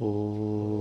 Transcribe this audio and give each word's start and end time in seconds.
お 0.00 0.73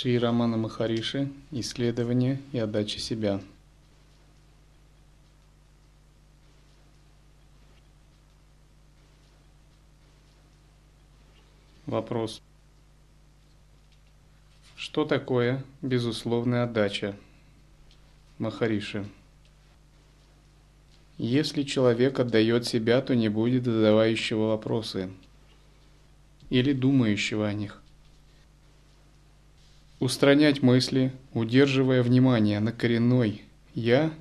Шри 0.00 0.16
Рамана 0.16 0.56
Махариши 0.56 1.28
«Исследование 1.50 2.40
и 2.52 2.58
отдача 2.60 3.00
себя». 3.00 3.40
Вопрос. 11.84 12.40
Что 14.76 15.04
такое 15.04 15.64
безусловная 15.82 16.62
отдача? 16.62 17.16
Махариши. 18.38 19.04
Если 21.16 21.64
человек 21.64 22.20
отдает 22.20 22.68
себя, 22.68 23.02
то 23.02 23.16
не 23.16 23.28
будет 23.28 23.64
задавающего 23.64 24.50
вопросы 24.50 25.10
или 26.50 26.72
думающего 26.72 27.48
о 27.48 27.52
них 27.52 27.82
устранять 30.00 30.62
мысли, 30.62 31.12
удерживая 31.32 32.02
внимание 32.02 32.60
на 32.60 32.72
коренной 32.72 33.42
«я» 33.74 34.12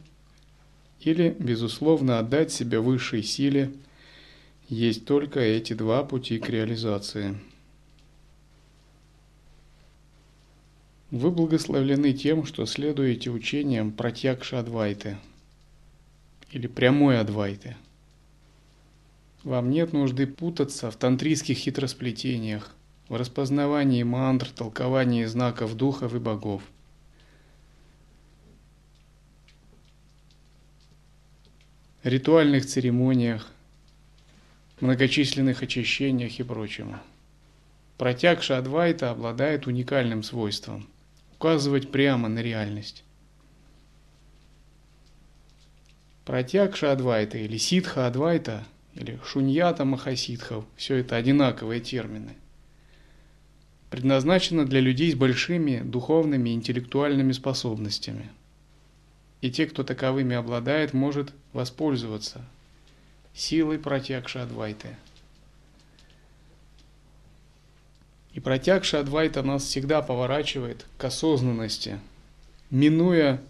или, 1.01 1.35
безусловно, 1.37 2.19
отдать 2.19 2.51
себя 2.51 2.81
высшей 2.81 3.23
силе, 3.23 3.71
есть 4.67 5.05
только 5.05 5.39
эти 5.39 5.73
два 5.73 6.03
пути 6.03 6.39
к 6.39 6.49
реализации. 6.49 7.37
Вы 11.09 11.31
благословлены 11.31 12.11
тем, 12.11 12.45
что 12.45 12.65
следуете 12.65 13.29
учениям 13.29 13.93
Пратьякша 13.93 14.59
Адвайты 14.59 15.17
или 16.51 16.67
прямой 16.67 17.19
Адвайты. 17.19 17.77
Вам 19.43 19.69
нет 19.69 19.93
нужды 19.93 20.27
путаться 20.27 20.91
в 20.91 20.97
тантрийских 20.97 21.57
хитросплетениях, 21.57 22.75
в 23.09 23.15
распознавании 23.15 24.03
мантр, 24.03 24.49
толковании 24.49 25.25
знаков 25.25 25.75
духов 25.75 26.13
и 26.13 26.19
богов. 26.19 26.61
ритуальных 32.03 32.65
церемониях, 32.65 33.47
многочисленных 34.79 35.61
очищениях 35.61 36.39
и 36.39 36.43
прочему. 36.43 36.97
Протягша 37.97 38.59
Адвайта 38.59 39.11
обладает 39.11 39.67
уникальным 39.67 40.23
свойством– 40.23 40.87
указывать 41.35 41.91
прямо 41.91 42.29
на 42.29 42.39
реальность. 42.39 43.03
Протягша 46.23 46.93
Адвайта 46.93 47.39
или 47.39 47.57
Ситха 47.57 48.07
Адвайта 48.07 48.63
или 48.93 49.19
Шуньята 49.25 49.83
Махасидхов– 49.83 50.63
все 50.77 50.97
это 50.97 51.17
одинаковые 51.17 51.81
термины– 51.81 52.35
предназначена 53.89 54.65
для 54.65 54.79
людей 54.79 55.11
с 55.11 55.15
большими 55.15 55.79
духовными 55.79 56.49
и 56.49 56.53
интеллектуальными 56.53 57.31
способностями. 57.31 58.29
И 59.41 59.51
те, 59.51 59.65
кто 59.65 59.83
таковыми 59.83 60.35
обладает, 60.35 60.93
может 60.93 61.33
воспользоваться 61.53 62.43
силой 63.33 63.77
протягши 63.77 64.39
Адвайты. 64.39 64.95
И 68.33 68.39
протягши 68.39 68.97
Адвайта 68.97 69.43
нас 69.43 69.63
всегда 69.63 70.01
поворачивает 70.01 70.85
к 70.97 71.03
осознанности, 71.05 71.99
минуя 72.71 73.41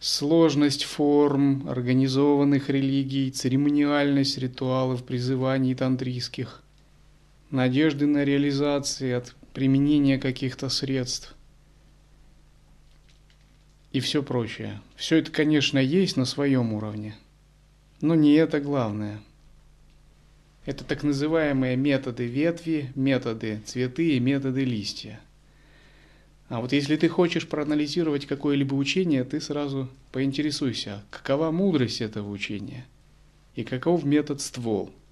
сложность 0.00 0.84
форм, 0.84 1.68
организованных 1.68 2.68
религий, 2.68 3.30
церемониальность 3.30 4.36
ритуалов, 4.36 5.04
призываний 5.04 5.74
тантрийских, 5.74 6.63
надежды 7.54 8.06
на 8.06 8.24
реализацию 8.24 9.16
от 9.16 9.34
применения 9.52 10.18
каких-то 10.18 10.68
средств 10.68 11.34
и 13.92 14.00
все 14.00 14.22
прочее. 14.22 14.80
Все 14.96 15.18
это, 15.18 15.30
конечно, 15.30 15.78
есть 15.78 16.16
на 16.16 16.24
своем 16.24 16.72
уровне, 16.72 17.16
но 18.00 18.14
не 18.14 18.34
это 18.34 18.60
главное. 18.60 19.20
Это 20.66 20.82
так 20.82 21.02
называемые 21.02 21.76
методы 21.76 22.26
ветви, 22.26 22.90
методы 22.94 23.60
цветы 23.64 24.16
и 24.16 24.20
методы 24.20 24.64
листья. 24.64 25.20
А 26.48 26.60
вот 26.60 26.72
если 26.72 26.96
ты 26.96 27.08
хочешь 27.08 27.46
проанализировать 27.46 28.26
какое-либо 28.26 28.74
учение, 28.74 29.24
ты 29.24 29.40
сразу 29.40 29.88
поинтересуйся, 30.10 31.02
какова 31.10 31.50
мудрость 31.50 32.00
этого 32.00 32.30
учения 32.30 32.86
и 33.54 33.62
каков 33.62 34.04
метод 34.04 34.40
ствол– 34.40 34.92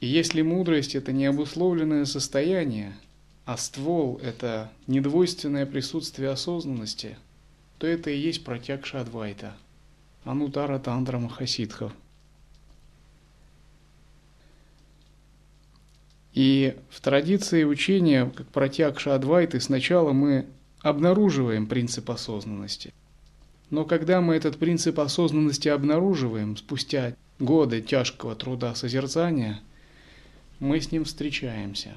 И 0.00 0.06
если 0.06 0.42
мудрость– 0.42 0.94
это 0.96 1.12
не 1.12 1.26
обусловленное 1.26 2.04
состояние, 2.04 2.94
а 3.46 3.56
ствол– 3.56 4.20
это 4.22 4.70
недвойственное 4.86 5.64
присутствие 5.64 6.30
осознанности, 6.30 7.16
то 7.78 7.86
это 7.86 8.10
и 8.10 8.18
есть 8.18 8.44
протягша 8.44 9.00
Адвайта, 9.00 9.56
Анутара 10.24 10.78
Тандра 10.78 11.18
Махасидхов. 11.18 11.92
И 16.34 16.76
в 16.90 17.00
традиции 17.00 17.64
учения, 17.64 18.30
как 18.36 18.48
протягша 18.48 19.14
Адвайты, 19.14 19.60
сначала 19.60 20.12
мы 20.12 20.44
обнаруживаем 20.82 21.66
принцип 21.66 22.10
осознанности. 22.10 22.92
Но 23.70 23.86
когда 23.86 24.20
мы 24.20 24.34
этот 24.34 24.58
принцип 24.58 25.00
осознанности 25.00 25.68
обнаруживаем 25.68 26.58
спустя 26.58 27.16
годы 27.38 27.80
тяжкого 27.80 28.36
труда 28.36 28.74
созерцания– 28.74 29.60
мы 30.60 30.80
с 30.80 30.90
ним 30.90 31.04
встречаемся. 31.04 31.96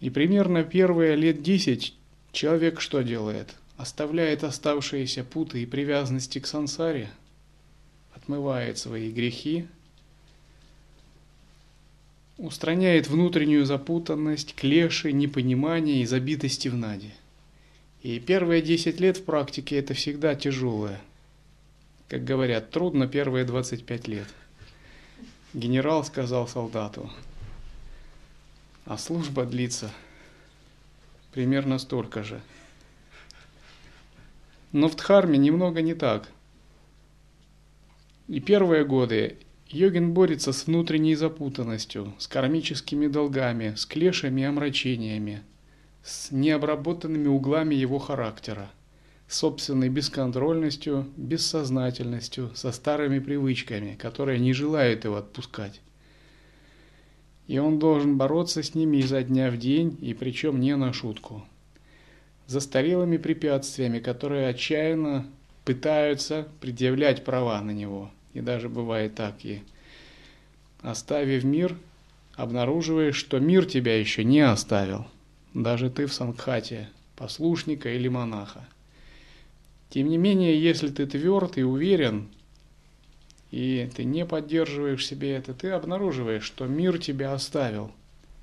И 0.00 0.10
примерно 0.10 0.64
первые 0.64 1.16
лет 1.16 1.42
десять 1.42 1.94
человек 2.32 2.80
что 2.80 3.02
делает? 3.02 3.54
Оставляет 3.76 4.44
оставшиеся 4.44 5.24
путы 5.24 5.62
и 5.62 5.66
привязанности 5.66 6.38
к 6.38 6.46
сансаре, 6.46 7.10
отмывает 8.14 8.78
свои 8.78 9.10
грехи, 9.10 9.66
устраняет 12.38 13.08
внутреннюю 13.08 13.64
запутанность, 13.64 14.54
клеши, 14.54 15.12
непонимание 15.12 16.02
и 16.02 16.06
забитости 16.06 16.68
в 16.68 16.76
наде. 16.76 17.10
И 18.02 18.20
первые 18.20 18.62
десять 18.62 19.00
лет 19.00 19.16
в 19.16 19.24
практике 19.24 19.78
это 19.78 19.94
всегда 19.94 20.34
тяжелое. 20.34 21.00
Как 22.08 22.24
говорят, 22.24 22.70
трудно 22.70 23.08
первые 23.08 23.44
25 23.44 24.08
лет– 24.08 24.28
Генерал 25.54 26.02
сказал 26.02 26.48
солдату, 26.48 27.08
а 28.86 28.98
служба 28.98 29.44
длится 29.46 29.92
примерно 31.30 31.78
столько 31.78 32.24
же. 32.24 32.40
Но 34.72 34.88
в 34.88 34.96
Дхарме 34.96 35.38
немного 35.38 35.80
не 35.80 35.94
так. 35.94 36.28
И 38.26 38.40
первые 38.40 38.84
годы 38.84 39.38
йогин 39.68 40.12
борется 40.12 40.52
с 40.52 40.66
внутренней 40.66 41.14
запутанностью, 41.14 42.12
с 42.18 42.26
кармическими 42.26 43.06
долгами, 43.06 43.76
с 43.76 43.86
клешами 43.86 44.40
и 44.40 44.44
омрачениями, 44.44 45.44
с 46.02 46.32
необработанными 46.32 47.28
углами 47.28 47.76
его 47.76 48.00
характера– 48.00 48.72
собственной 49.28 49.88
бесконтрольностью, 49.88 51.06
бессознательностью, 51.16 52.50
со 52.54 52.72
старыми 52.72 53.18
привычками, 53.18 53.96
которые 53.96 54.38
не 54.38 54.52
желают 54.52 55.04
его 55.04 55.16
отпускать. 55.16 55.80
И 57.46 57.58
он 57.58 57.78
должен 57.78 58.16
бороться 58.16 58.62
с 58.62 58.74
ними 58.74 58.98
изо 58.98 59.22
дня 59.22 59.50
в 59.50 59.58
день, 59.58 59.98
и 60.00 60.14
причем 60.14 60.60
не 60.60 60.76
на 60.76 60.92
шутку. 60.92 61.44
Застарелыми 62.46 63.16
препятствиями, 63.16 63.98
которые 63.98 64.48
отчаянно 64.48 65.26
пытаются 65.64 66.48
предъявлять 66.60 67.24
права 67.24 67.60
на 67.60 67.70
него. 67.70 68.10
И 68.34 68.40
даже 68.40 68.68
бывает 68.68 69.14
так, 69.14 69.44
и 69.44 69.62
оставив 70.82 71.44
мир, 71.44 71.76
обнаруживаешь, 72.34 73.16
что 73.16 73.38
мир 73.38 73.64
тебя 73.64 73.98
еще 73.98 74.24
не 74.24 74.40
оставил. 74.40 75.06
Даже 75.54 75.88
ты 75.88 76.06
в 76.06 76.12
Сангхате, 76.12 76.88
послушника 77.16 77.88
или 77.94 78.08
монаха. 78.08 78.66
Тем 79.94 80.08
не 80.08 80.18
менее, 80.18 80.60
если 80.60 80.88
ты 80.88 81.06
тверд 81.06 81.56
и 81.56 81.62
уверен, 81.62 82.26
и 83.52 83.88
ты 83.94 84.02
не 84.02 84.26
поддерживаешь 84.26 85.06
себе 85.06 85.36
это, 85.36 85.54
ты 85.54 85.70
обнаруживаешь, 85.70 86.42
что 86.42 86.66
мир 86.66 86.98
тебя 86.98 87.32
оставил, 87.32 87.92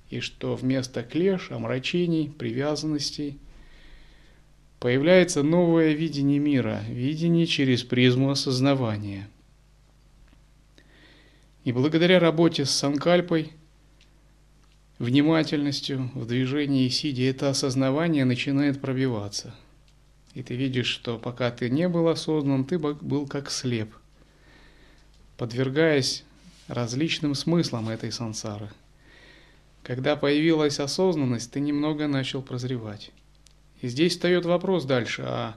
и 0.10 0.22
что 0.22 0.56
вместо 0.56 1.04
клеш, 1.04 1.52
омрачений, 1.52 2.30
привязанностей 2.30 3.38
появляется 4.80 5.44
новое 5.44 5.92
видение 5.92 6.40
мира, 6.40 6.84
видение 6.88 7.46
через 7.46 7.84
призму 7.84 8.32
осознавания. 8.32 9.28
И 11.66 11.74
благодаря 11.74 12.22
работе 12.22 12.64
с 12.64 12.72
санкальпой, 12.72 13.52
внимательностью 15.00 16.12
в 16.16 16.26
движении 16.26 16.86
и 16.86 16.90
сидя, 16.90 17.24
это 17.24 17.50
осознавание 17.50 18.24
начинает 18.24 18.80
пробиваться. 18.80 19.54
И 20.34 20.44
ты 20.44 20.56
видишь, 20.56 20.88
что 20.88 21.18
пока 21.18 21.52
ты 21.52 21.70
не 21.70 21.88
был 21.88 22.08
осознан, 22.08 22.66
ты 22.66 22.80
был 22.80 23.28
как 23.28 23.52
слеп– 23.52 23.94
подвергаясь 25.42 26.24
различным 26.68 27.34
смыслам 27.34 27.90
этой 27.90 28.12
сансары. 28.12 28.70
Когда 29.82 30.16
появилась 30.16 30.80
осознанность, 30.80 31.52
ты 31.52 31.60
немного 31.60 32.08
начал 32.08 32.44
прозревать. 32.44 33.10
И 33.82 33.88
здесь 33.88 34.12
встает 34.12 34.46
вопрос 34.46 34.86
дальше, 34.86 35.24
а 35.26 35.56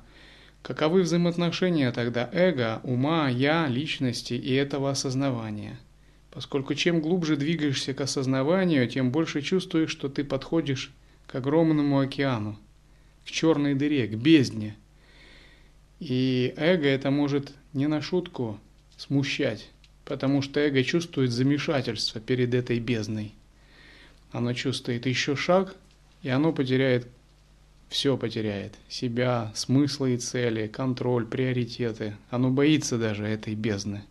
каковы 0.62 1.02
взаимоотношения 1.02 1.92
тогда 1.92 2.30
эго, 2.32 2.80
ума, 2.82 3.28
я, 3.28 3.66
личности 3.66 4.32
и 4.32 4.54
этого 4.54 4.90
осознавания? 4.90 5.78
Поскольку 6.30 6.74
чем 6.74 7.02
глубже 7.02 7.36
двигаешься 7.36 7.92
к 7.92 8.00
осознаванию, 8.00 8.88
тем 8.88 9.12
больше 9.12 9.42
чувствуешь, 9.42 9.90
что 9.90 10.08
ты 10.08 10.24
подходишь 10.24 10.94
к 11.26 11.34
огромному 11.34 12.00
океану, 12.00 12.58
к 13.24 13.30
черной 13.30 13.74
дыре, 13.74 14.06
к 14.06 14.14
бездне. 14.14 14.76
И 16.00 16.52
эго 16.56 16.86
это 16.86 17.10
может 17.10 17.52
не 17.72 17.86
на 17.86 18.00
шутку 18.02 18.58
смущать 18.96 19.68
потому 20.04 20.42
что 20.42 20.60
эго 20.60 20.82
чувствует 20.84 21.30
замешательство 21.30 22.20
перед 22.20 22.54
этой 22.54 22.78
бездной. 22.78 23.32
Оно 24.32 24.52
чувствует 24.52 25.06
еще 25.06 25.36
шаг, 25.36 25.74
и 26.22 26.28
оно 26.28 26.52
потеряет, 26.52 27.06
все 27.88 28.16
потеряет. 28.16 28.74
Себя, 28.88 29.52
смыслы 29.54 30.14
и 30.14 30.18
цели, 30.18 30.66
контроль, 30.66 31.26
приоритеты. 31.26 32.16
Оно 32.30 32.50
боится 32.50 32.98
даже 32.98 33.24
этой 33.24 33.54
бездны. 33.54 34.02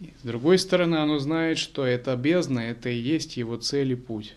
И 0.00 0.12
с 0.20 0.26
другой 0.26 0.58
стороны, 0.58 0.96
оно 0.96 1.18
знает, 1.18 1.58
что 1.58 1.86
эта 1.86 2.16
бездна– 2.16 2.60
это 2.60 2.90
и 2.90 2.98
есть 2.98 3.36
его 3.36 3.56
цель 3.56 3.92
и 3.92 3.94
путь. 3.94 4.34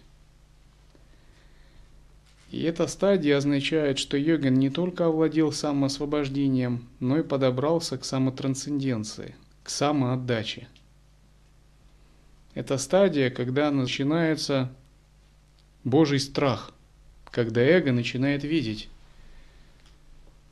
И 2.49 2.63
эта 2.63 2.87
стадия 2.87 3.37
означает, 3.37 3.99
что 3.99 4.17
йогин 4.17 4.55
не 4.55 4.69
только 4.69 5.05
овладел 5.05 5.51
самоосвобождением, 5.51 6.87
но 6.99 7.19
и 7.19 7.23
подобрался 7.23 7.97
к 7.97 8.05
самотрансценденции– 8.05 9.35
к 9.63 9.69
самоотдаче. 9.69 10.67
Это 12.55 12.79
стадия, 12.79 13.29
когда 13.29 13.69
начинается 13.69 14.73
Божий 15.83 16.19
страх, 16.19 16.73
когда 17.29 17.61
эго 17.61 17.91
начинает 17.91 18.43
видеть 18.43 18.89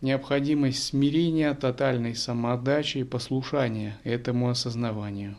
необходимость 0.02 0.84
смирения, 0.84 1.54
тотальной 1.56 2.16
самоотдачи 2.16 3.00
и 3.00 3.04
послушания 3.04 3.98
этому 4.04 4.50
осознаванию. 4.50 5.36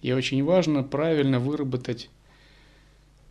И 0.00 0.12
очень 0.12 0.42
важно 0.42 0.82
правильно 0.82 1.38
выработать 1.38 2.08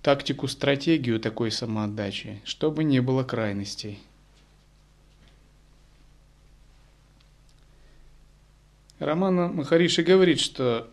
тактику, 0.03 0.47
стратегию 0.47 1.19
такой 1.19 1.49
самоотдачи, 1.49 2.41
чтобы 2.45 2.83
не 2.83 3.01
было 3.01 3.23
крайностей– 3.23 3.99
Романа 9.03 9.49
Махариши 9.49 10.03
говорит, 10.03 10.39
что 10.39 10.89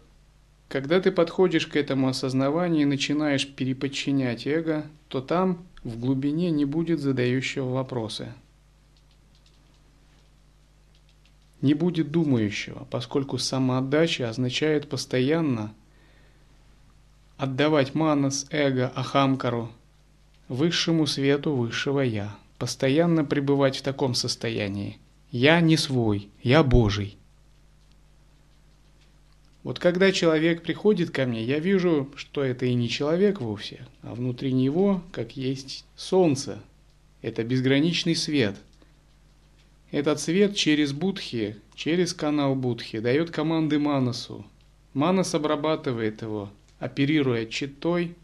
когда 0.68 1.00
ты 1.00 1.12
подходишь 1.12 1.66
к 1.66 1.76
этому 1.76 2.08
осознаванию 2.08 2.82
и 2.82 2.86
начинаешь 2.86 3.48
переподчинять 3.48 4.46
эго, 4.46 4.86
то 5.08 5.20
там 5.20 5.64
в 5.84 5.98
глубине 5.98 6.50
не 6.50 6.64
будет 6.64 7.00
задающего 7.00 7.70
вопросы. 7.70 8.32
Не 11.60 11.74
будет 11.74 12.10
думающего, 12.10 12.86
поскольку 12.90 13.38
самоотдача 13.38 14.28
означает 14.28 14.88
постоянно 14.88 15.74
отдавать 17.40 17.94
манас, 17.94 18.46
эго, 18.50 18.92
ахамкару, 18.94 19.72
высшему 20.48 21.06
свету 21.06 21.54
высшего 21.54 22.00
Я, 22.00 22.36
постоянно 22.58 23.24
пребывать 23.24 23.78
в 23.78 23.82
таком 23.82 24.14
состоянии. 24.14 24.98
Я 25.30 25.62
не 25.62 25.78
свой, 25.78 26.28
я 26.42 26.62
Божий. 26.62 27.16
Вот 29.62 29.78
когда 29.78 30.12
человек 30.12 30.62
приходит 30.62 31.12
ко 31.12 31.24
мне, 31.24 31.42
я 31.42 31.60
вижу, 31.60 32.10
что 32.14 32.44
это 32.44 32.66
и 32.66 32.74
не 32.74 32.90
человек 32.90 33.40
вовсе, 33.40 33.86
а 34.02 34.14
внутри 34.14 34.52
него, 34.52 35.02
как 35.10 35.34
есть 35.34 35.86
солнце, 35.96 36.58
это 37.22 37.42
безграничный 37.42 38.16
свет. 38.16 38.56
Этот 39.90 40.20
свет 40.20 40.56
через 40.56 40.92
Будхи, 40.92 41.56
через 41.74 42.12
канал 42.12 42.54
Будхи, 42.54 43.00
дает 43.00 43.30
команды 43.30 43.78
Манасу. 43.78 44.44
Манас 44.92 45.34
обрабатывает 45.34 46.20
его, 46.20 46.50
оперируя 46.80 47.46
читой, 47.46 48.16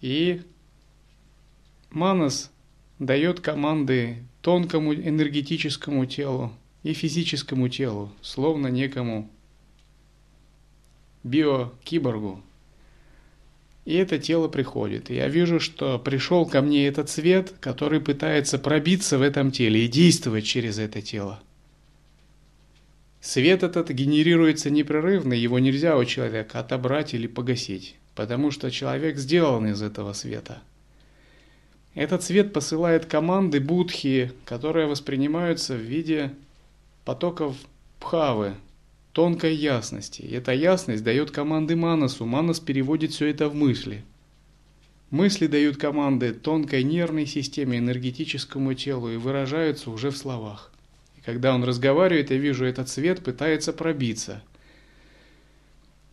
и 0.00 0.42
Манас 1.90 2.50
дает 2.98 3.40
команды 3.40 4.24
тонкому 4.40 4.94
энергетическому 4.94 6.06
телу 6.06 6.52
и 6.82 6.94
физическому 6.94 7.68
телу, 7.68 8.10
словно 8.22 8.68
некому 8.68 9.30
биокиборгу. 11.22 12.42
И 13.84 13.94
это 13.94 14.18
тело 14.18 14.48
приходит. 14.48 15.10
И 15.10 15.14
я 15.14 15.28
вижу, 15.28 15.58
что 15.60 15.98
пришел 15.98 16.46
ко 16.46 16.62
мне 16.62 16.86
этот 16.86 17.10
свет, 17.10 17.54
который 17.60 18.00
пытается 18.00 18.58
пробиться 18.58 19.18
в 19.18 19.22
этом 19.22 19.50
теле 19.50 19.84
и 19.84 19.88
действовать 19.88 20.44
через 20.44 20.78
это 20.78 21.02
тело. 21.02 21.42
Свет 23.20 23.62
этот 23.62 23.90
генерируется 23.90 24.70
непрерывно, 24.70 25.34
его 25.34 25.58
нельзя 25.58 25.96
у 25.98 26.04
человека 26.04 26.60
отобрать 26.60 27.12
или 27.12 27.26
погасить, 27.26 27.96
потому 28.14 28.50
что 28.50 28.70
человек 28.70 29.18
сделан 29.18 29.66
из 29.66 29.82
этого 29.82 30.14
света. 30.14 30.62
Этот 31.94 32.22
свет 32.22 32.52
посылает 32.52 33.04
команды 33.04 33.60
будхи, 33.60 34.32
которые 34.44 34.86
воспринимаются 34.86 35.74
в 35.74 35.80
виде 35.80 36.32
потоков 37.04 37.56
пхавы, 37.98 38.54
тонкой 39.12 39.54
ясности. 39.54 40.22
И 40.22 40.32
эта 40.32 40.52
ясность 40.52 41.02
дает 41.02 41.30
команды 41.30 41.76
Манасу. 41.76 42.24
Манас 42.26 42.60
переводит 42.60 43.10
все 43.10 43.26
это 43.26 43.48
в 43.48 43.54
мысли. 43.54 44.04
Мысли 45.10 45.48
дают 45.48 45.76
команды 45.76 46.32
тонкой 46.32 46.84
нервной 46.84 47.26
системе, 47.26 47.78
энергетическому 47.78 48.74
телу 48.74 49.10
и 49.10 49.16
выражаются 49.16 49.90
уже 49.90 50.10
в 50.10 50.16
словах. 50.16 50.70
И 51.20 51.24
когда 51.24 51.54
он 51.54 51.64
разговаривает, 51.64 52.30
я 52.30 52.36
вижу, 52.36 52.64
этот 52.64 52.88
свет 52.88 53.22
пытается 53.22 53.72
пробиться. 53.72 54.42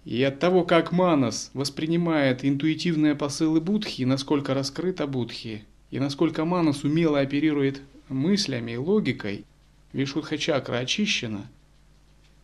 И 0.06 0.22
от 0.24 0.40
того, 0.40 0.64
как 0.64 0.92
Манас 0.92 1.52
воспринимает 1.54 2.46
интуитивные 2.46 3.16
посылы 3.16 3.60
Будхи, 3.60 4.04
насколько 4.04 4.54
раскрыта 4.54 5.08
Будхи, 5.08 5.66
и 5.92 6.00
насколько 6.00 6.46
Манас 6.46 6.84
умело 6.84 7.20
оперирует 7.20 7.82
мыслями 8.10 8.72
и 8.72 8.78
логикой, 8.78 9.46
Вишудха 9.94 10.38
чакра 10.38 10.78
очищена– 10.78 11.50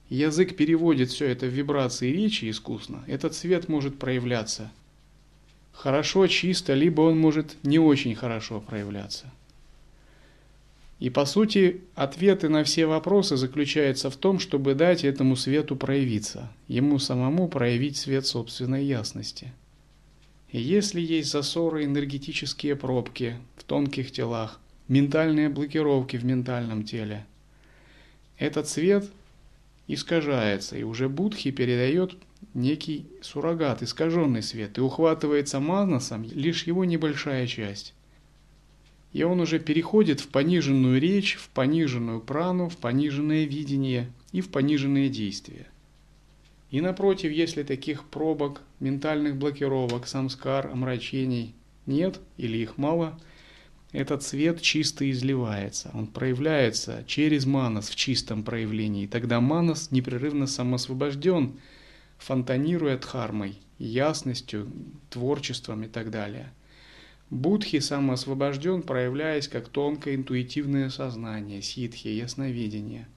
язык 0.10 0.56
переводит 0.56 1.10
все 1.10 1.28
это 1.28 1.46
в 1.46 1.50
вибрации 1.50 2.12
речи 2.12 2.50
искусно, 2.50 3.04
этот 3.08 3.34
цвет 3.34 3.68
может 3.68 3.98
проявляться 3.98 4.72
хорошо, 5.72 6.28
чисто, 6.28 6.74
либо 6.74 7.02
он 7.02 7.18
может 7.18 7.58
не 7.64 7.80
очень 7.80 8.16
хорошо 8.16 8.62
проявляться. 8.62 9.32
И 11.04 11.10
по 11.10 11.26
сути, 11.26 11.82
ответы 11.96 12.48
на 12.48 12.64
все 12.64 12.86
вопросы 12.86 13.36
заключаются 13.36 14.10
в 14.10 14.16
том, 14.16 14.40
чтобы 14.40 14.74
дать 14.74 15.04
этому 15.04 15.36
свету 15.36 15.76
проявиться, 15.76 16.50
ему 16.70 16.98
самому 16.98 17.50
проявить 17.50 17.98
свет 17.98 18.26
собственной 18.26 18.86
ясности. 18.86 19.52
И 20.50 20.62
если 20.62 21.02
есть 21.02 21.30
засоры, 21.30 21.84
энергетические 21.84 22.78
пробки 22.78 23.36
в 23.58 23.66
тонких 23.66 24.14
телах, 24.14 24.62
ментальные 24.88 25.50
блокировки 25.50 26.16
в 26.16 26.24
ментальном 26.24 26.86
теле, 26.86 27.26
этот 28.38 28.70
свет– 28.70 29.06
искажается, 29.88 30.78
и 30.78 30.84
уже 30.84 31.10
Будхи 31.10 31.52
передает 31.52 32.16
некий 32.54 33.08
суррогат, 33.22 33.84
искаженный 33.84 34.42
свет, 34.42 34.78
и 34.78 34.82
ухватывается 34.82 35.60
манасом 35.60 36.24
лишь 36.24 36.64
его 36.64 36.86
небольшая 36.86 37.46
часть. 37.46 37.94
И 39.14 39.22
он 39.22 39.40
уже 39.40 39.60
переходит 39.60 40.20
в 40.20 40.28
пониженную 40.28 41.00
речь, 41.00 41.36
в 41.36 41.50
пониженную 41.50 42.20
прану, 42.20 42.68
в 42.68 42.78
пониженное 42.78 43.46
видение 43.46 44.12
и 44.32 44.42
в 44.42 44.50
пониженные 44.50 45.08
действия. 45.08 45.68
И 46.72 46.82
напротив, 46.82 47.32
если 47.32 47.62
таких 47.62 48.04
пробок, 48.06 48.62
ментальных 48.80 49.38
блокировок, 49.38 50.08
самскар, 50.08 50.68
омрачений 50.68 51.54
нет 51.86 52.20
или 52.38 52.58
их 52.58 52.80
мало, 52.80 53.20
этот 53.92 54.24
свет 54.24 54.60
чисто 54.60 55.10
изливается, 55.12 55.92
он 55.94 56.08
проявляется 56.08 57.04
через 57.06 57.46
манас 57.46 57.90
в 57.90 57.96
чистом 57.96 58.42
проявлении. 58.42 59.06
Тогда 59.06 59.40
манас 59.40 59.92
непрерывно 59.92 60.48
самосвобожден, 60.48 61.60
фонтанируя 62.18 62.98
дхармой, 62.98 63.60
ясностью, 63.78 64.72
творчеством 65.12 65.84
и 65.84 65.88
так 65.88 66.10
далее– 66.10 66.52
Будхи 67.34 67.80
самоосвобожден, 67.80 68.84
проявляясь 68.84 69.48
как 69.48 69.68
тонкое 69.68 70.14
интуитивное 70.14 70.92
сознание, 70.92 71.64
ситхи, 71.64 72.08
ясновидение. 72.10 73.08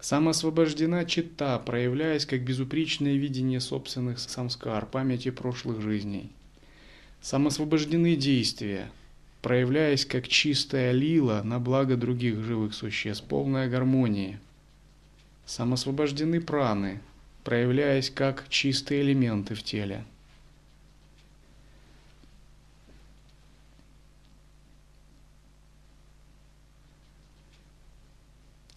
Самоосвобождена 0.00 1.04
чита, 1.04 1.58
проявляясь 1.58 2.24
как 2.24 2.40
безупречное 2.40 3.16
видение 3.16 3.60
собственных 3.60 4.20
самскар, 4.20 4.86
памяти 4.86 5.30
прошлых 5.30 5.82
жизней. 5.82 6.32
Самосвобождены 7.20 8.16
действия, 8.16 8.90
проявляясь 9.42 10.06
как 10.06 10.28
чистая 10.28 10.92
лила 10.92 11.42
на 11.42 11.60
благо 11.60 11.98
других 11.98 12.40
живых 12.40 12.72
существ, 12.72 13.26
полная 13.28 13.68
гармония. 13.68 14.40
Самосвобождены 15.44 16.40
праны, 16.40 17.02
проявляясь 17.44 18.08
как 18.08 18.48
чистые 18.48 19.02
элементы 19.02 19.54
в 19.54 19.62
теле– 19.62 20.06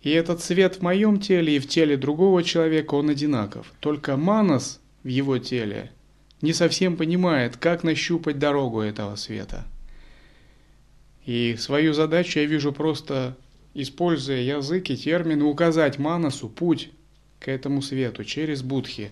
И 0.06 0.12
этот 0.12 0.40
свет 0.40 0.76
в 0.76 0.82
моем 0.84 1.20
теле 1.20 1.56
и 1.56 1.60
в 1.60 1.68
теле 1.68 1.98
другого 1.98 2.44
человека, 2.44 2.94
он 2.94 3.10
одинаков. 3.10 3.74
Только 3.80 4.16
Манас 4.16 4.80
в 5.02 5.08
его 5.08 5.40
теле 5.40 5.92
не 6.42 6.54
совсем 6.54 6.96
понимает, 6.96 7.58
как 7.58 7.84
нащупать 7.84 8.38
дорогу 8.38 8.82
этого 8.82 9.16
света. 9.16 9.66
И 11.26 11.56
свою 11.58 11.94
задачу 11.94 12.38
я 12.38 12.46
вижу 12.46 12.72
просто, 12.72 13.36
используя 13.74 14.42
язык 14.42 14.92
и 14.92 14.96
термины, 14.96 15.44
указать 15.44 15.98
Манасу 15.98 16.50
путь 16.50 16.92
к 17.40 17.48
этому 17.48 17.82
свету 17.82 18.24
через 18.24 18.62
Будхи, 18.62 19.10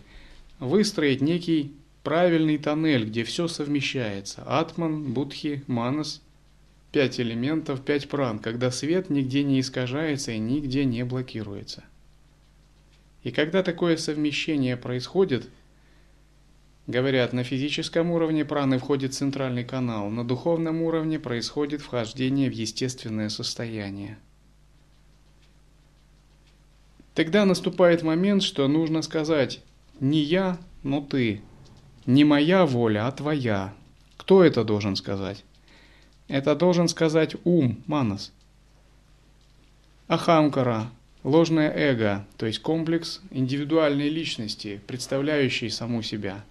выстроить 0.59 1.21
некий 1.21 1.73
правильный 2.03 2.59
тоннель, 2.59 3.05
где 3.05 3.23
все 3.23 3.47
совмещается. 3.47 4.43
Атман, 4.45 5.12
Будхи, 5.12 5.63
Манас– 5.65 6.21
пять 6.93 7.19
элементов, 7.19 7.83
пять 7.83 8.07
пран, 8.07 8.39
когда 8.39 8.71
свет 8.71 9.09
нигде 9.09 9.43
не 9.43 9.59
искажается 9.59 10.31
и 10.31 10.38
нигде 10.38 10.85
не 10.85 11.03
блокируется. 11.03 11.83
И 13.23 13.31
когда 13.31 13.63
такое 13.63 13.97
совмещение 13.97 14.77
происходит, 14.77 15.50
говорят, 16.88 17.33
на 17.33 17.43
физическом 17.43 18.12
уровне 18.12 18.45
праны 18.45 18.77
входит 18.77 19.15
центральный 19.15 19.65
канал, 19.65 20.09
на 20.09 20.23
духовном 20.23 20.83
уровне 20.83 21.19
происходит 21.19 21.81
вхождение 21.81 22.50
в 22.50 22.53
естественное 22.53 23.29
состояние. 23.29 24.19
Тогда 27.15 27.45
наступает 27.45 28.03
момент, 28.03 28.43
что 28.43 28.67
нужно 28.67 29.01
сказать 29.01 29.62
«не 30.00 30.19
я, 30.19 30.59
но 30.83 31.01
ты», 31.01 31.41
не 32.05 32.23
моя 32.23 32.65
воля, 32.65 33.07
а 33.07 33.12
твоя. 33.12 33.73
Кто 34.17 34.43
это 34.43 34.63
должен 34.63 34.95
сказать? 34.95 35.43
Это 36.27 36.56
должен 36.56 36.88
сказать 36.88 37.36
ум, 37.44 37.84
манас. 37.86 38.32
Ахамкара– 40.08 40.89
ложное 41.24 41.72
эго, 41.72 42.25
то 42.38 42.46
есть 42.46 42.60
комплекс 42.60 43.22
индивидуальной 43.32 44.10
личности, 44.10 44.82
представляющей 44.88 45.70
саму 45.70 46.01
себя. 46.01 46.44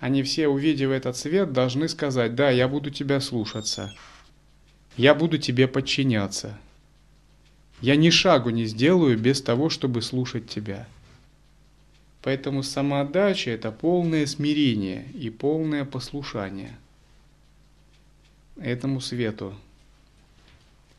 Они 0.00 0.22
все, 0.22 0.48
увидев 0.48 0.90
этот 0.90 1.16
свет, 1.16 1.52
должны 1.52 1.88
сказать 1.88 2.34
«Да, 2.34 2.50
я 2.50 2.68
буду 2.68 2.90
тебя 2.90 3.20
слушаться. 3.20 3.94
Я 4.96 5.14
буду 5.14 5.38
тебе 5.38 5.68
подчиняться. 5.68 6.58
Я 7.80 7.96
ни 7.96 8.10
шагу 8.10 8.50
не 8.50 8.64
сделаю 8.66 9.18
без 9.18 9.42
того, 9.42 9.68
чтобы 9.68 10.02
слушать 10.02 10.48
тебя». 10.48 10.86
Поэтому 12.22 12.62
самоотдача– 12.62 13.50
это 13.52 13.72
полное 13.72 14.26
смирение 14.26 15.06
и 15.14 15.28
полное 15.28 15.84
послушание– 15.84 16.76
этому 18.60 19.00
свету. 19.00 19.54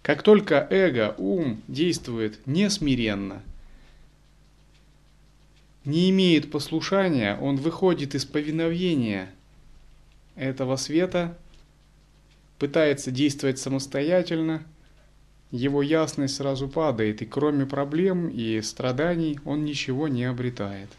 Как 0.01 0.22
только 0.22 0.67
эго, 0.69 1.15
ум 1.17 1.62
действует 1.67 2.45
несмиренно, 2.45 3.41
не 5.86 6.10
имеет 6.10 6.51
послушания, 6.51 7.38
он 7.38 7.57
выходит 7.57 8.15
из 8.15 8.25
повиновения 8.25 9.29
этого 10.36 10.75
света, 10.75 11.38
пытается 12.60 13.12
действовать 13.12 13.60
самостоятельно, 13.60 14.63
его 15.51 15.81
ясность 15.81 16.36
сразу 16.36 16.67
падает, 16.67 17.22
и 17.22 17.25
кроме 17.25 17.65
проблем 17.65 18.27
и 18.27 18.60
страданий 18.62 19.39
он 19.45 19.65
ничего 19.65 20.07
не 20.07 20.24
обретает. 20.24 20.89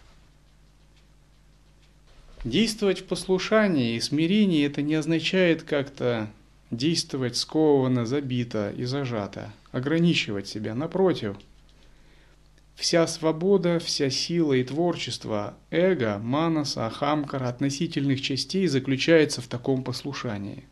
Действовать 2.44 3.00
в 3.00 3.04
послушании 3.04 3.96
и 3.96 4.00
смирении 4.00 4.66
это 4.66 4.82
не 4.82 4.94
означает 4.94 5.62
как-то 5.62 6.28
действовать 6.76 7.36
скованно, 7.36 8.06
забито 8.06 8.70
и 8.70 8.84
зажато, 8.84 9.52
ограничивать 9.72 10.48
себя. 10.48 10.74
Напротив, 10.74 11.36
вся 12.74 13.06
свобода, 13.06 13.78
вся 13.78 14.10
сила 14.10 14.54
и 14.54 14.64
творчество 14.64 15.54
эго, 15.70 16.18
манаса, 16.18 16.86
ахамкара, 16.86 17.48
относительных 17.48 18.20
частей 18.20 18.66
заключается 18.66 19.40
в 19.40 19.46
таком 19.46 19.82
послушании. 19.82 20.64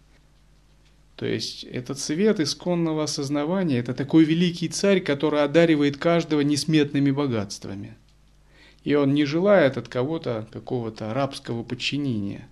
То 1.16 1.26
есть 1.26 1.64
этот 1.64 1.98
свет 1.98 2.40
исконного 2.40 3.04
осознавания– 3.04 3.78
это 3.80 3.94
такой 3.94 4.24
великий 4.24 4.68
царь, 4.68 5.00
который 5.00 5.44
одаривает 5.44 5.96
каждого 5.96 6.40
несметными 6.40 7.10
богатствами. 7.10 7.96
И 8.82 8.94
он 8.94 9.14
не 9.14 9.24
желает 9.24 9.76
от 9.76 9.88
кого-то 9.88 10.48
какого-то 10.52 11.14
рабского 11.14 11.62
подчинения 11.62 12.48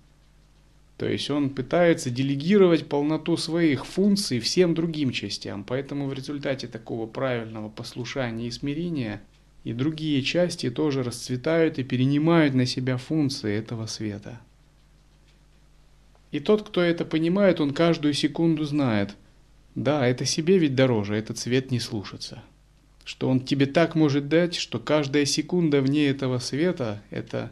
то 1.01 1.09
есть 1.09 1.31
он 1.31 1.49
пытается 1.49 2.11
делегировать 2.11 2.87
полноту 2.87 3.35
своих 3.35 3.87
функций 3.87 4.39
всем 4.39 4.75
другим 4.75 5.11
частям. 5.11 5.63
Поэтому 5.63 6.05
в 6.05 6.13
результате 6.13 6.67
такого 6.67 7.07
правильного 7.07 7.69
послушания 7.69 8.45
и 8.45 8.51
смирения 8.51 9.23
и 9.63 9.73
другие 9.73 10.21
части 10.21 10.69
тоже 10.69 11.01
расцветают 11.01 11.79
и 11.79 11.83
перенимают 11.83 12.53
на 12.53 12.67
себя 12.67 12.97
функции 12.97 13.51
этого 13.51 13.87
света. 13.87 14.39
И 16.29 16.39
тот, 16.39 16.69
кто 16.69 16.83
это 16.83 17.03
понимает, 17.03 17.59
он 17.61 17.73
каждую 17.73 18.13
секунду 18.13 18.63
знает, 18.63 19.15
да, 19.73 20.05
это 20.05 20.23
себе 20.25 20.59
ведь 20.59 20.75
дороже, 20.75 21.15
этот 21.15 21.39
свет 21.39 21.71
не 21.71 21.79
слушаться. 21.79 22.43
Что 23.05 23.27
он 23.27 23.39
тебе 23.39 23.65
так 23.65 23.95
может 23.95 24.29
дать, 24.29 24.53
что 24.53 24.77
каждая 24.77 25.25
секунда 25.25 25.81
вне 25.81 26.09
этого 26.09 26.37
света– 26.37 27.01
это 27.09 27.51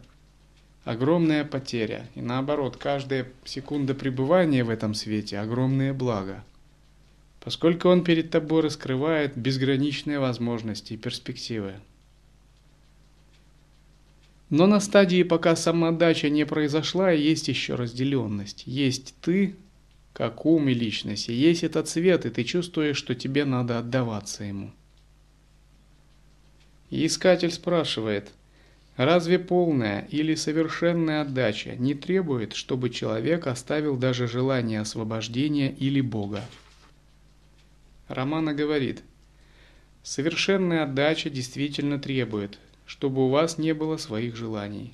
огромная 0.84 1.46
потеря. 1.46 2.08
И 2.16 2.22
наоборот, 2.22 2.78
каждая 2.78 3.28
секунда 3.46 3.94
пребывания 3.94 4.64
в 4.64 4.70
этом 4.70 4.94
свете– 4.94 5.38
огромное 5.40 5.94
благо. 5.94 6.44
Поскольку 7.42 7.90
он 7.90 8.04
перед 8.04 8.32
тобой 8.32 8.62
раскрывает 8.62 9.38
безграничные 9.38 10.20
возможности 10.20 10.94
и 10.94 10.98
перспективы. 10.98 11.76
Но 14.50 14.66
на 14.66 14.80
стадии, 14.80 15.24
пока 15.24 15.56
самоотдача 15.56 16.30
не 16.30 16.46
произошла, 16.46 17.12
есть 17.12 17.48
еще 17.48 17.76
разделенность. 17.76 18.64
Есть 18.66 19.14
ты, 19.22 19.56
как 20.12 20.46
ум 20.46 20.70
и 20.70 20.74
личность, 20.74 21.30
и 21.30 21.34
есть 21.34 21.64
этот 21.64 21.88
свет, 21.88 22.26
и 22.26 22.30
ты 22.30 22.44
чувствуешь, 22.44 22.98
что 22.98 23.14
тебе 23.14 23.46
надо 23.46 23.78
отдаваться 23.78 24.44
ему. 24.44 24.72
И 26.90 27.06
искатель 27.06 27.52
спрашивает– 27.52 28.32
Разве 29.00 29.40
полная 29.40 30.02
или 30.12 30.36
совершенная 30.36 31.22
отдача 31.22 31.74
не 31.78 31.94
требует, 31.94 32.52
чтобы 32.52 32.90
человек 32.90 33.48
оставил 33.48 33.96
даже 33.96 34.28
желание 34.28 34.82
освобождения 34.82 35.72
или 35.72 36.02
Бога? 36.02 36.44
Романа 38.10 38.54
говорит, 38.54 39.02
совершенная 40.04 40.84
отдача 40.84 41.30
действительно 41.30 41.98
требует, 41.98 42.60
чтобы 42.86 43.26
у 43.26 43.30
вас 43.30 43.58
не 43.58 43.74
было 43.74 43.96
своих 43.96 44.36
желаний. 44.36 44.92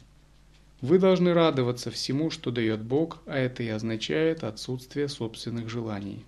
Вы 0.82 1.00
должны 1.00 1.34
радоваться 1.34 1.90
всему, 1.90 2.30
что 2.30 2.52
дает 2.52 2.84
Бог, 2.84 3.24
а 3.26 3.40
это 3.40 3.64
и 3.64 3.70
означает 3.70 4.44
отсутствие 4.44 5.10
собственных 5.10 5.68
желаний. 5.68 6.24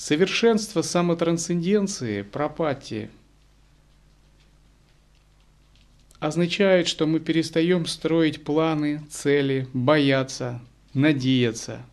Совершенство 0.00 0.80
самотрансценденции, 0.80 2.22
пропати, 2.22 3.10
означает, 6.20 6.88
что 6.88 7.06
мы 7.06 7.20
перестаем 7.20 7.84
строить 7.84 8.42
планы, 8.42 9.02
цели, 9.10 9.68
бояться, 9.74 10.62
надеяться, 10.94 11.84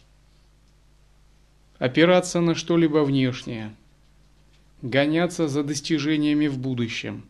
опираться 1.79 2.39
на 2.39 2.55
что-либо 2.55 3.03
внешнее, 3.03 3.75
гоняться 4.81 5.49
за 5.49 5.61
достижениями 5.61 6.47
в 6.47 6.57
будущем. 6.57 7.25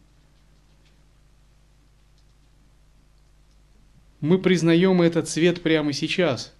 Мы 4.21 4.37
признаем 4.37 5.01
этот 5.01 5.27
цвет 5.27 5.63
прямо 5.63 5.91
сейчас. 5.91 6.53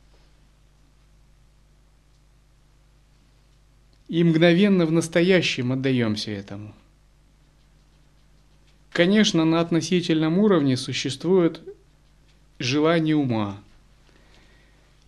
И 4.07 4.23
мгновенно 4.23 4.85
в 4.85 4.91
настоящем 4.91 5.71
отдаемся 5.71 6.31
этому. 6.31 6.73
Конечно, 8.91 9.45
на 9.45 9.59
относительном 9.59 10.39
уровне 10.39 10.77
существует 10.77 11.61
желание 12.57 13.15
ума, 13.15 13.61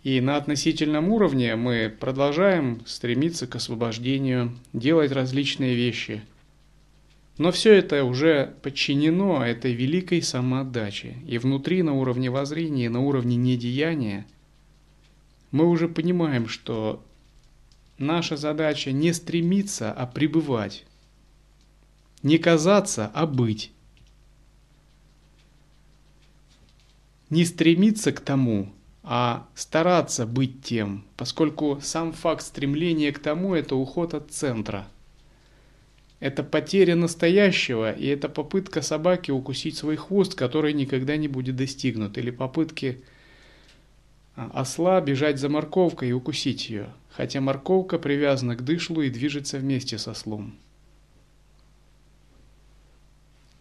и 0.02 0.20
на 0.20 0.36
относительном 0.36 1.10
уровне 1.10 1.56
мы 1.56 1.92
продолжаем 1.98 2.82
стремиться 2.86 3.46
к 3.46 3.56
освобождению, 3.56 4.56
делать 4.72 5.12
различные 5.12 5.74
вещи. 5.74 6.22
Но 7.36 7.52
все 7.52 7.74
это 7.74 8.04
уже 8.04 8.54
подчинено 8.62 9.44
этой 9.44 9.74
великой 9.74 10.22
самоотдаче. 10.22 11.16
И 11.26 11.36
внутри, 11.38 11.82
на 11.82 11.94
уровне 11.94 12.30
воззрения, 12.30 12.88
на 12.88 13.00
уровне 13.00 13.36
недеяния, 13.36 14.26
мы 15.50 15.66
уже 15.68 15.88
понимаем, 15.88 16.48
что 16.48 17.02
наша 18.00 18.36
задача 18.36 18.92
не 18.92 19.12
стремиться, 19.12 19.92
а 19.92 20.06
пребывать. 20.06 20.84
Не 22.22 22.38
казаться, 22.38 23.10
а 23.14 23.26
быть. 23.26 23.70
Не 27.28 27.44
стремиться 27.44 28.10
к 28.12 28.20
тому, 28.20 28.72
а 29.02 29.46
стараться 29.54 30.26
быть 30.26 30.62
тем, 30.62 31.04
поскольку 31.16 31.78
сам 31.80 32.12
факт 32.12 32.42
стремления 32.44 33.12
к 33.12 33.18
тому– 33.20 33.54
это 33.56 33.76
уход 33.76 34.14
от 34.14 34.32
центра. 34.32 34.88
Это 36.18 36.42
потеря 36.42 36.96
настоящего, 36.96 37.92
и 37.92 38.06
это 38.06 38.28
попытка 38.28 38.82
собаки 38.82 39.30
укусить 39.30 39.76
свой 39.76 39.96
хвост, 39.96 40.34
который 40.34 40.74
никогда 40.74 41.16
не 41.16 41.28
будет 41.28 41.56
достигнут, 41.56 42.18
или 42.18 42.30
попытки 42.30 43.02
а, 44.36 44.50
осла 44.52 45.00
бежать 45.00 45.38
за 45.38 45.48
морковкой 45.48 46.10
и 46.10 46.12
укусить 46.12 46.68
ее, 46.68 46.92
хотя 47.10 47.40
морковка 47.40 47.98
привязана 47.98 48.56
к 48.56 48.64
дышлу 48.64 49.02
и 49.02 49.10
движется 49.10 49.58
вместе 49.58 49.98
со 49.98 50.14
слом. 50.14 50.58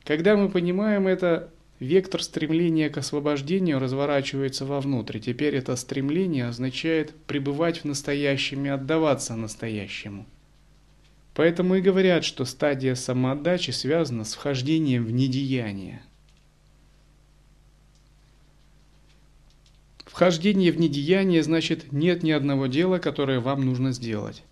Когда 0.03 0.35
мы 0.35 0.49
понимаем 0.49 1.07
это, 1.07 1.51
Вектор 1.79 2.21
стремления 2.21 2.89
к 2.89 2.97
освобождению 2.97 3.79
разворачивается 3.79 4.65
вовнутрь. 4.65 5.19
Теперь 5.19 5.55
это 5.55 5.77
стремление 5.77 6.47
означает 6.47 7.15
пребывать 7.25 7.79
в 7.79 7.85
настоящем 7.85 8.65
и 8.65 8.69
отдаваться 8.69 9.37
настоящему. 9.37 10.25
Поэтому 11.35 11.75
и 11.75 11.81
говорят, 11.81 12.25
что 12.25 12.43
стадия 12.43 12.95
самоотдачи 12.95 13.71
связана 13.71 14.25
с 14.25 14.33
вхождением 14.33 15.05
в 15.05 15.11
недеяние. 15.11 16.01
Вхождение 20.19 20.73
в 20.73 20.77
недеяние 20.77 21.41
значит 21.43 21.93
нет 21.93 22.23
ни 22.23 22.31
одного 22.31 22.67
дела, 22.67 22.99
которое 22.99 23.39
вам 23.39 23.65
нужно 23.65 23.93
сделать. 23.93 24.43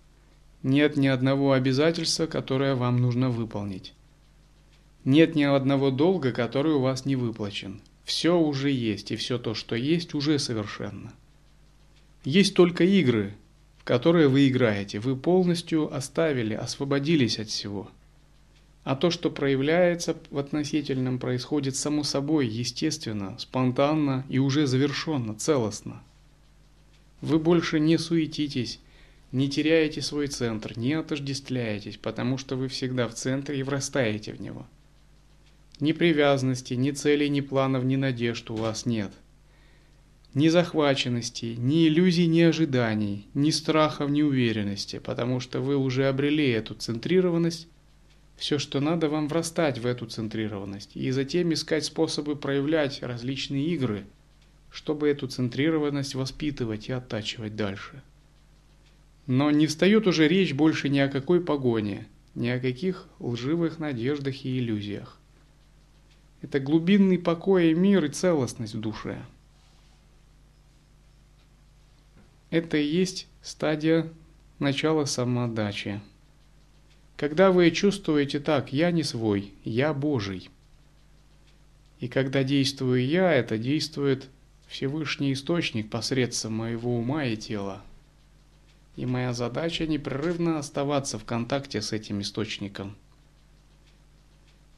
Нет 0.62 0.96
ни 0.96 1.08
одного 1.08 1.52
обязательства, 1.52 2.26
которое 2.26 2.74
вам 2.74 3.02
нужно 3.02 3.28
выполнить. 3.28 3.92
Нет 5.04 5.34
ни 5.34 5.42
одного 5.42 5.90
долга, 5.90 6.32
который 6.32 6.72
у 6.72 6.80
вас 6.80 7.04
не 7.04 7.16
выплачен. 7.16 7.82
Все 8.04 8.40
уже 8.40 8.70
есть, 8.70 9.10
и 9.10 9.16
все 9.16 9.36
то, 9.36 9.52
что 9.52 9.76
есть, 9.76 10.14
уже 10.14 10.38
совершенно. 10.38 11.12
Есть 12.24 12.54
только 12.54 12.84
игры, 12.84 13.34
в 13.76 13.84
которые 13.84 14.28
вы 14.28 14.48
играете. 14.48 15.00
Вы 15.00 15.16
полностью 15.16 15.94
оставили, 15.94 16.54
освободились 16.54 17.38
от 17.38 17.48
всего. 17.48 17.90
А 18.88 18.96
то, 18.96 19.10
что 19.10 19.30
проявляется 19.30 20.16
в 20.30 20.38
относительном, 20.38 21.18
происходит 21.18 21.76
само 21.76 22.04
собой, 22.04 22.46
естественно, 22.46 23.36
спонтанно 23.38 24.24
и 24.30 24.38
уже 24.38 24.66
завершенно, 24.66 25.34
целостно. 25.34 26.02
Вы 27.20 27.38
больше 27.38 27.80
не 27.80 27.98
суетитесь, 27.98 28.80
не 29.30 29.50
теряете 29.50 30.00
свой 30.00 30.28
центр, 30.28 30.72
не 30.78 30.94
отождествляетесь, 30.94 31.98
потому 31.98 32.38
что 32.38 32.56
вы 32.56 32.68
всегда 32.68 33.08
в 33.08 33.14
центре 33.14 33.60
и 33.60 33.62
врастаете 33.62 34.32
в 34.32 34.40
него– 34.40 34.66
ни 35.80 35.92
привязанности, 35.92 36.74
ни 36.74 36.90
целей, 36.90 37.28
ни 37.28 37.40
планов, 37.40 37.84
ни 37.84 37.94
надежд 37.94 38.50
у 38.50 38.56
вас 38.56 38.84
нет. 38.84 39.12
Ни 40.34 40.48
захваченности, 40.48 41.54
ни 41.56 41.86
иллюзий, 41.86 42.26
ни 42.26 42.40
ожиданий, 42.40 43.28
ни 43.34 43.50
страхов, 43.50 44.10
ни 44.10 44.22
уверенности, 44.22 44.98
потому 44.98 45.40
что 45.40 45.60
вы 45.60 45.76
уже 45.76 46.08
обрели 46.08 46.48
эту 46.48 46.74
центрированность. 46.74 47.68
Все, 48.38 48.60
что 48.60 48.78
надо, 48.78 49.08
вам 49.08 49.26
врастать 49.26 49.78
в 49.78 49.86
эту 49.86 50.06
центрированность 50.06 50.92
и 50.94 51.10
затем 51.10 51.52
искать 51.52 51.84
способы 51.84 52.36
проявлять 52.36 53.02
различные 53.02 53.66
игры, 53.66 54.06
чтобы 54.70 55.08
эту 55.08 55.26
центрированность 55.26 56.14
воспитывать 56.14 56.88
и 56.88 56.92
оттачивать 56.92 57.56
дальше. 57.56 58.00
Но 59.26 59.50
не 59.50 59.66
встает 59.66 60.06
уже 60.06 60.28
речь 60.28 60.54
больше 60.54 60.88
ни 60.88 61.00
о 61.00 61.08
какой 61.08 61.40
погоне, 61.40 62.06
ни 62.36 62.46
о 62.46 62.60
каких 62.60 63.08
лживых 63.18 63.80
надеждах 63.80 64.44
и 64.44 64.60
иллюзиях. 64.60 65.18
Это 66.40 66.60
глубинный 66.60 67.18
покой 67.18 67.72
и 67.72 67.74
мир 67.74 68.04
и 68.04 68.08
целостность 68.08 68.74
в 68.74 68.80
душе. 68.80 69.20
Это 72.50 72.76
и 72.76 72.86
есть 72.86 73.26
стадия 73.42 74.08
начала 74.60 75.06
самоотдачи. 75.06 76.00
Когда 77.18 77.52
вы 77.52 77.70
чувствуете 77.70 78.40
так, 78.40 78.72
я 78.72 78.90
не 78.90 79.02
свой, 79.02 79.52
я 79.64 79.92
Божий. 79.92 80.48
И 82.00 82.08
когда 82.08 82.42
действую 82.42 83.06
я, 83.06 83.30
это 83.30 83.58
действует 83.58 84.28
Всевышний 84.68 85.34
Источник 85.34 85.90
посредством 85.90 86.54
моего 86.54 86.96
ума 86.96 87.26
и 87.26 87.36
тела. 87.36 87.82
И 88.96 89.04
моя 89.04 89.34
задача 89.34 89.86
непрерывно 89.86 90.58
оставаться 90.58 91.18
в 91.18 91.24
контакте 91.24 91.82
с 91.82 91.92
этим 91.92 92.22
источником– 92.22 92.96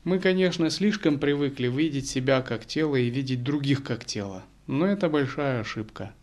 мы, 0.03 0.18
конечно, 0.18 0.70
слишком 0.70 1.18
привыкли 1.18 1.68
видеть 1.68 2.09
себя 2.09 2.40
как 2.40 2.64
тело 2.64 2.96
и 2.96 3.11
видеть 3.11 3.42
других 3.42 3.85
как 3.85 4.07
тело, 4.07 4.42
но 4.66 4.87
это 4.87 5.11
большая 5.11 5.61
ошибка. 5.61 6.14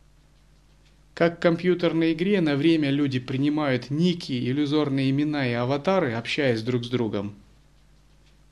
Как 1.18 1.38
в 1.38 1.40
компьютерной 1.40 2.14
игре 2.14 2.42
на 2.42 2.56
время 2.56 2.92
люди 2.92 3.18
принимают 3.18 3.90
ники, 3.90 4.34
иллюзорные 4.34 5.10
имена 5.10 5.50
и 5.50 5.54
аватары, 5.54 6.14
общаясь 6.14 6.62
друг 6.62 6.86
с 6.86 6.90
другом, 6.90 7.34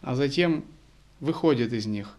а 0.01 0.15
затем 0.15 0.65
выходят 1.19 1.73
из 1.73 1.85
них. 1.85 2.17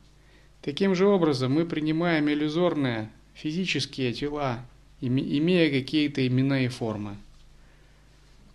Таким 0.63 0.95
же 0.95 1.09
образом 1.09 1.53
мы 1.53 1.67
принимаем 1.67 2.29
иллюзорные 2.29 3.11
физические 3.35 4.13
тела, 4.13 4.65
имея 5.01 5.69
какие-то 5.69 6.25
имена 6.25 6.61
и 6.61 6.69
формы. 6.69 7.17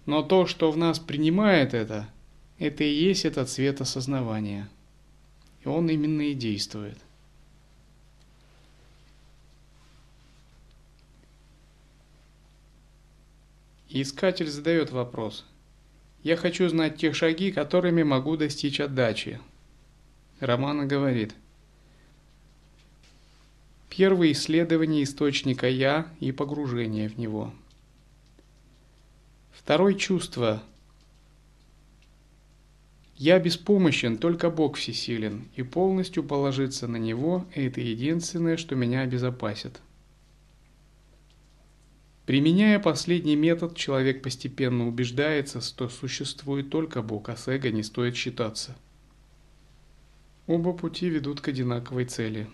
Но 0.05 0.23
то, 0.23 0.47
что 0.47 0.71
в 0.71 0.77
нас 0.77 0.97
принимает 0.97 1.73
это– 1.73 2.07
это 2.57 2.85
и 2.85 2.89
есть 2.89 3.25
этот 3.25 3.49
цвет 3.49 3.81
осознавания. 3.81 4.69
И 5.65 5.67
он 5.67 5.89
именно 5.89 6.21
и 6.21 6.35
действует. 6.35 6.97
Искатель 13.93 14.47
задает 14.47 14.91
вопрос. 14.91 15.45
Я 16.23 16.37
хочу 16.37 16.69
знать 16.69 16.95
те 16.95 17.11
шаги, 17.11 17.51
которыми 17.51 18.03
могу 18.03 18.37
достичь 18.37 18.79
отдачи. 18.79 19.41
Романа 20.39 20.85
говорит. 20.85 21.35
Первое 23.89 24.31
исследование 24.31 25.03
источника 25.03 25.67
«я» 25.67 26.07
и 26.21 26.31
погружение 26.31 27.09
в 27.09 27.17
него. 27.17 27.53
Второе 29.51 29.95
чувство 29.95 30.63
я 33.17 33.37
беспомощен, 33.39 34.17
только 34.17 34.49
Бог 34.49 34.77
всесилен, 34.77 35.49
и 35.57 35.63
полностью 35.63 36.23
положиться 36.23 36.87
на 36.87 36.95
Него– 36.95 37.45
это 37.53 37.81
единственное, 37.81 38.55
что 38.55 38.75
меня 38.75 39.01
обезопасит. 39.01 39.81
Применяя 42.31 42.79
последний 42.79 43.35
метод, 43.35 43.75
человек 43.75 44.23
постепенно 44.23 44.87
убеждается, 44.87 45.59
что 45.59 45.89
существует 45.89 46.69
только 46.69 47.01
Бог, 47.01 47.27
а 47.27 47.35
с 47.35 47.49
эго 47.49 47.71
не 47.71 47.83
стоит 47.83 48.15
считаться. 48.15 48.77
Оба 50.47 50.71
пути 50.71 51.09
ведут 51.09 51.41
к 51.41 51.49
одинаковой 51.49 52.05
цели. 52.05 52.49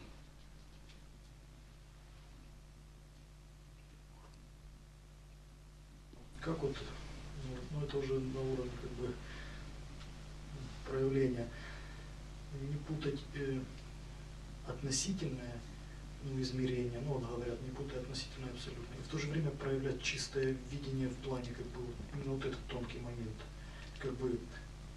Как 6.42 6.60
вот, 6.64 6.76
ну 7.72 7.86
это 7.86 8.00
уже 8.00 8.14
на 8.16 8.42
уровне 8.42 8.72
как 8.82 9.12
проявления. 10.90 11.48
Не 12.68 12.78
путать 12.88 13.20
э, 13.36 13.60
относительное 14.68 15.62
ну, 16.24 16.42
измерение, 16.42 17.00
ну, 17.06 17.14
вот 17.14 17.30
говорят, 17.30 17.62
не 17.62 17.70
путай 17.70 18.00
относительное 18.00 18.52
абсолютно, 18.52 18.96
и 18.96 18.97
в 19.08 19.12
то 19.12 19.18
же 19.18 19.28
время 19.28 19.52
проявлять 19.52 20.02
чистое 20.02 20.58
видение 20.70 21.08
в 21.08 21.16
плане, 21.18 21.50
как 21.56 21.66
бы, 21.68 21.80
именно 22.14 22.34
вот 22.34 22.46
этот 22.46 22.60
тонкий 22.68 22.98
момент. 22.98 23.38
Как 24.00 24.14
бы, 24.18 24.38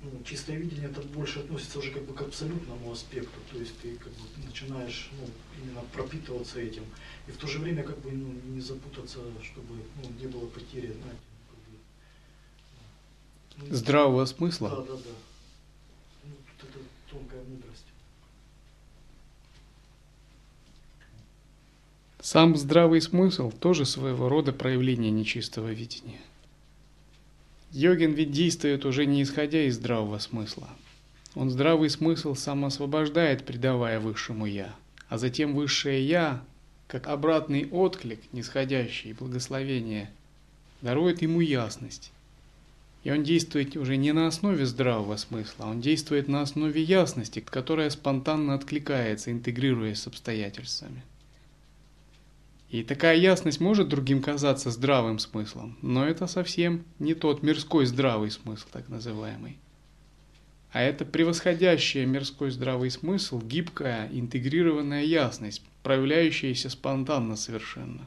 ну, 0.02 0.10
чистое 0.24 0.56
видение 0.56 0.90
это 0.90 1.00
больше 1.00 1.38
относится 1.38 1.78
уже 1.78 1.92
как 1.92 2.02
бы 2.02 2.12
к 2.12 2.20
абсолютному 2.22 2.90
аспекту, 2.90 3.38
то 3.52 3.58
есть 3.58 3.78
ты 3.80 3.94
как 3.96 4.12
бы 4.12 4.44
начинаешь 4.44 5.10
ну, 5.12 5.28
именно 5.62 5.82
пропитываться 5.92 6.58
этим, 6.60 6.82
и 7.28 7.30
в 7.30 7.36
то 7.36 7.46
же 7.46 7.60
время 7.60 7.84
как 7.84 7.98
бы 8.00 8.10
ну, 8.10 8.32
не 8.52 8.60
запутаться, 8.60 9.18
чтобы 9.44 9.76
ну, 10.02 10.10
не 10.20 10.26
было 10.26 10.46
потери, 10.46 10.92
знаете, 10.92 11.20
как 11.48 11.58
бы, 13.62 13.68
ну, 13.68 13.74
здравого 13.74 14.24
смысла. 14.24 14.70
Да, 14.70 14.76
да, 14.76 14.96
да. 14.96 15.14
Ну, 16.24 16.34
тут 16.58 16.70
это 16.70 16.80
тонкая 17.08 17.44
мудрость. 17.44 17.86
Сам 22.22 22.54
здравый 22.54 23.00
смысл 23.00 23.50
тоже 23.50 23.87
своего 23.87 24.28
рода 24.28 24.52
проявление 24.52 25.11
нечистого 25.11 25.68
видения. 25.72 26.20
Йогин 27.72 28.12
ведь 28.12 28.30
действует 28.30 28.85
уже 28.85 29.06
не 29.06 29.22
исходя 29.22 29.62
из 29.62 29.76
здравого 29.76 30.18
смысла. 30.18 30.68
Он 31.35 31.48
здравый 31.48 31.88
смысл 31.88 32.35
самоосвобождает, 32.35 33.46
придавая 33.46 34.00
высшему 34.00 34.44
«я», 34.44 34.74
а 35.09 35.16
затем 35.16 35.54
высшее 35.54 36.06
«я», 36.06 36.44
как 36.88 37.06
обратный 37.06 37.66
отклик, 37.70 38.20
нисходящий 38.33 39.14
благословение, 39.14 40.11
дарует 40.83 41.22
ему 41.22 41.40
ясность. 41.40 42.12
И 43.02 43.11
он 43.11 43.22
действует 43.22 43.76
уже 43.78 43.96
не 43.96 44.12
на 44.12 44.26
основе 44.26 44.66
здравого 44.66 45.16
смысла, 45.16 45.64
он 45.64 45.80
действует 45.80 46.28
на 46.28 46.42
основе 46.42 46.83
ясности, 46.83 47.40
которая 47.40 47.88
спонтанно 47.88 48.52
откликается, 48.52 49.33
интегрируясь 49.33 50.02
с 50.02 50.06
обстоятельствами. 50.06 51.02
И 52.70 52.85
такая 52.85 53.16
ясность 53.16 53.59
может 53.59 53.88
другим 53.88 54.22
казаться 54.22 54.70
здравым 54.70 55.18
смыслом, 55.18 55.76
но 55.83 56.06
это 56.06 56.28
совсем 56.28 56.85
не 57.00 57.14
тот 57.14 57.42
мирской 57.42 57.85
здравый 57.85 58.30
смысл, 58.30 58.68
так 58.70 58.88
называемый. 58.88 59.59
А 60.70 60.80
это 60.80 61.04
превосходящая 61.04 62.06
мирской 62.06 62.52
здравый 62.52 62.92
смысл, 62.92 63.40
гибкая, 63.40 64.09
интегрированная 64.12 65.02
ясность, 65.02 65.62
проявляющаяся 65.83 66.70
спонтанно 66.70 67.35
совершенно. 67.35 68.06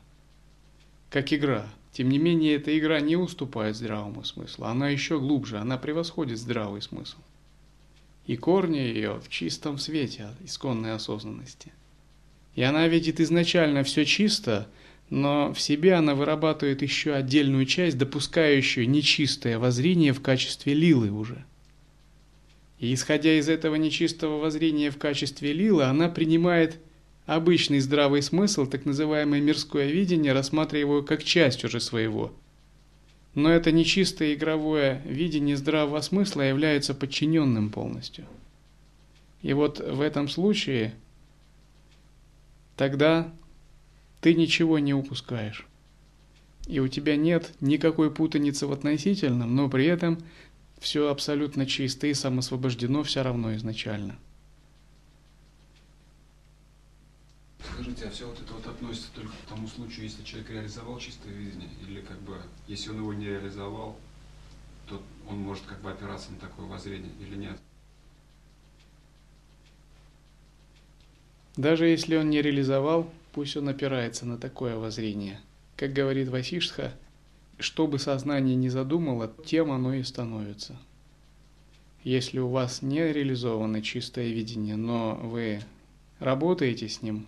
Как 1.09 1.33
игра. 1.33 1.67
Тем 1.91 2.07
не 2.09 2.17
менее, 2.17 2.55
эта 2.55 2.75
игра 2.79 3.01
не 3.01 3.17
уступает 3.17 3.75
здравому 3.75 4.23
смыслу, 4.23 4.65
она 4.65 4.87
еще 4.89 5.19
глубже, 5.19 5.57
она 5.57 5.77
превосходит 5.77 6.39
здравый 6.39 6.81
смысл. 6.81 7.17
И 8.25 8.37
корни 8.37 8.77
ее 8.77 9.19
в 9.19 9.27
чистом 9.27 9.77
свете 9.77 10.29
исконной 10.41 10.93
осознанности– 10.93 11.73
и 12.55 12.61
она 12.61 12.87
видит 12.87 13.19
изначально 13.19 13.83
все 13.83 14.05
чисто, 14.05 14.67
но 15.09 15.53
в 15.53 15.59
себе 15.59 15.93
она 15.93 16.15
вырабатывает 16.15 16.81
еще 16.81 17.13
отдельную 17.13 17.65
часть, 17.65 17.97
допускающую 17.97 18.89
нечистое 18.89 19.59
воззрение 19.59 20.13
в 20.13 20.21
качестве 20.21 20.73
лилы 20.73 21.11
уже. 21.11 21.43
И 22.79 22.93
исходя 22.93 23.37
из 23.37 23.49
этого 23.49 23.75
нечистого 23.75 24.37
воззрения 24.37 24.91
в 24.91 24.97
качестве 24.97 25.53
лилы, 25.53 25.83
она 25.83 26.09
принимает 26.09 26.79
обычный 27.25 27.79
здравый 27.79 28.21
смысл, 28.21 28.65
так 28.65 28.85
называемое 28.85 29.41
мирское 29.41 29.89
видение, 29.89 30.33
рассматривая 30.33 30.81
его 30.81 31.01
как 31.01 31.23
часть 31.23 31.63
уже 31.63 31.79
своего. 31.79 32.33
Но 33.35 33.49
это 33.49 33.71
нечистое 33.71 34.35
игровое 34.35 35.01
видение 35.05 35.57
здравого 35.57 36.01
смысла 36.01 36.41
является 36.41 36.93
подчиненным 36.93 37.71
полностью. 37.71 38.25
И 39.41 39.53
вот 39.53 39.79
в 39.79 40.01
этом 40.01 40.29
случае– 40.29 40.93
тогда 42.75 43.31
ты 44.21 44.33
ничего 44.33 44.79
не 44.79 44.93
упускаешь. 44.93 45.67
И 46.67 46.79
у 46.79 46.87
тебя 46.87 47.17
нет 47.17 47.53
никакой 47.59 48.09
путаницы 48.09 48.67
в 48.67 48.71
относительном, 48.71 49.55
но 49.55 49.69
при 49.69 49.85
этом 49.85 50.23
все 50.79 51.09
абсолютно 51.09 51.65
чисто 51.65 52.07
и 52.07 52.13
самосвобождено 52.13 53.03
все 53.03 53.21
равно 53.21 53.55
изначально. 53.55 54.17
Скажите, 57.73 58.05
а 58.05 58.11
все 58.11 58.27
вот 58.27 58.39
это 58.39 58.53
вот 58.53 58.67
относится 58.67 59.09
только 59.15 59.31
к 59.31 59.49
тому 59.49 59.67
случаю, 59.67 60.03
если 60.03 60.23
человек 60.23 60.51
реализовал 60.51 60.99
чистое 60.99 61.33
видение, 61.33 61.69
или 61.87 62.01
как 62.01 62.21
бы, 62.21 62.37
если 62.67 62.91
он 62.91 62.97
его 62.97 63.13
не 63.13 63.25
реализовал, 63.25 63.97
то 64.87 65.01
он 65.29 65.37
может 65.39 65.63
как 65.65 65.81
бы 65.81 65.91
опираться 65.91 66.31
на 66.31 66.37
такое 66.37 66.65
воззрение 66.65 67.11
или 67.19 67.35
нет? 67.35 67.57
Даже 71.55 71.87
если 71.87 72.15
он 72.15 72.29
не 72.29 72.41
реализовал, 72.41 73.11
пусть 73.31 73.55
он 73.57 73.69
опирается 73.69 74.25
на 74.25 74.37
такое 74.37 74.75
воззрение. 74.75 75.39
Как 75.75 75.93
говорит 75.93 76.29
Васишха, 76.29 76.93
что 77.59 77.85
бы 77.85 77.99
сознание 77.99 78.55
ни 78.55 78.69
задумало, 78.69 79.31
тем 79.45 79.71
оно 79.71 79.93
и 79.93 80.03
становится. 80.03 80.75
Если 82.03 82.39
у 82.39 82.49
вас 82.49 82.81
не 82.81 83.13
реализовано 83.13 83.81
чистое 83.81 84.29
видение, 84.29 84.75
но 84.75 85.15
вы 85.15 85.61
работаете 86.19 86.89
с 86.89 87.01
ним, 87.01 87.27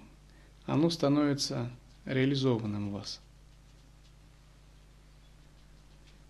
оно 0.66 0.90
становится 0.90 1.70
реализованным 2.06 2.90
у 2.90 2.92
вас. 2.94 3.22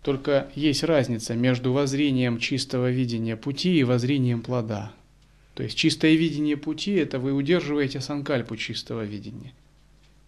Только 0.02 0.48
есть 0.54 0.84
разница 0.84 1.34
между 1.34 1.72
воззрением 1.72 2.38
чистого 2.38 2.90
видения 2.90 3.36
пути 3.36 3.78
и 3.78 3.84
воззрением 3.84 4.42
плода– 4.42 4.92
то 5.56 5.62
есть 5.62 5.74
чистое 5.74 6.16
видение 6.16 6.58
пути– 6.58 6.92
это 6.96 7.18
вы 7.18 7.32
удерживаете 7.32 8.02
санкальпу 8.02 8.58
чистого 8.58 9.04
видения. 9.06 9.54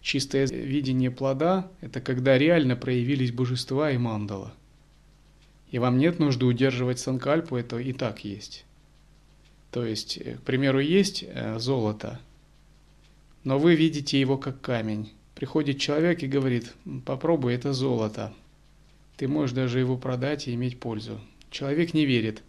Чистое 0.01 0.47
видение 0.47 1.11
плода– 1.11 1.71
это 1.83 2.01
когда 2.01 2.39
реально 2.39 2.77
проявились 2.77 3.31
божества 3.31 3.91
и 3.91 3.99
мандала. 3.99 4.55
И 5.71 5.79
вам 5.79 5.99
нет 5.99 6.19
нужды 6.19 6.47
удерживать 6.47 6.99
санкальпу, 6.99 7.57
это 7.57 7.77
и 7.77 7.93
так 7.93 8.25
есть. 8.25 8.65
То 9.71 9.85
есть, 9.85 10.17
э, 10.17 10.37
к 10.37 10.43
примеру, 10.45 10.81
есть 10.81 11.23
э, 11.29 11.59
золото, 11.59 12.19
но 13.45 13.59
вы 13.59 13.75
видите 13.75 14.19
его 14.19 14.39
как 14.39 14.63
камень. 14.63 15.13
Приходит 15.35 15.79
человек 15.79 16.23
и 16.23 16.27
говорит, 16.27 16.73
попробуй, 17.05 17.53
это 17.53 17.75
золото. 17.75 18.33
Ты 19.19 19.29
можешь 19.29 19.55
даже 19.55 19.79
его 19.79 19.99
продать 19.99 20.49
и 20.49 20.55
иметь 20.55 20.81
пользу. 20.81 21.21
Человек 21.51 21.93
не 21.93 22.07
верит. 22.07 22.43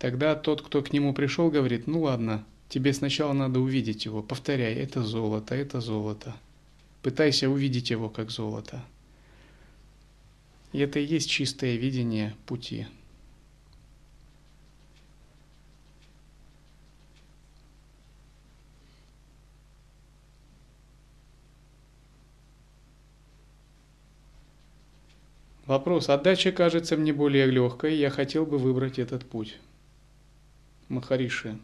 Тогда 0.00 0.34
тот, 0.34 0.62
кто 0.62 0.80
к 0.80 0.94
нему 0.94 1.12
пришел, 1.12 1.50
говорит, 1.50 1.86
ну 1.86 2.00
ладно, 2.00 2.42
тебе 2.70 2.94
сначала 2.94 3.34
надо 3.34 3.60
увидеть 3.60 4.06
его, 4.06 4.22
повторяй, 4.22 4.72
это 4.72 5.02
золото, 5.02 5.54
это 5.54 5.82
золото. 5.82 6.34
Пытайся 7.02 7.50
увидеть 7.50 7.90
его 7.90 8.08
как 8.08 8.30
золото. 8.30 8.82
И 10.72 10.78
это 10.78 10.98
и 11.00 11.04
есть 11.04 11.28
чистое 11.28 11.76
видение 11.76 12.34
пути. 12.46 12.86
Вопрос. 25.66 26.08
Отдача 26.08 26.52
кажется 26.52 26.96
мне 26.96 27.12
более 27.12 27.44
легкой, 27.44 27.96
я 27.96 28.08
хотел 28.08 28.46
бы 28.46 28.56
выбрать 28.56 28.98
этот 28.98 29.28
путь. 29.28 29.58
Махариши. 30.90 31.56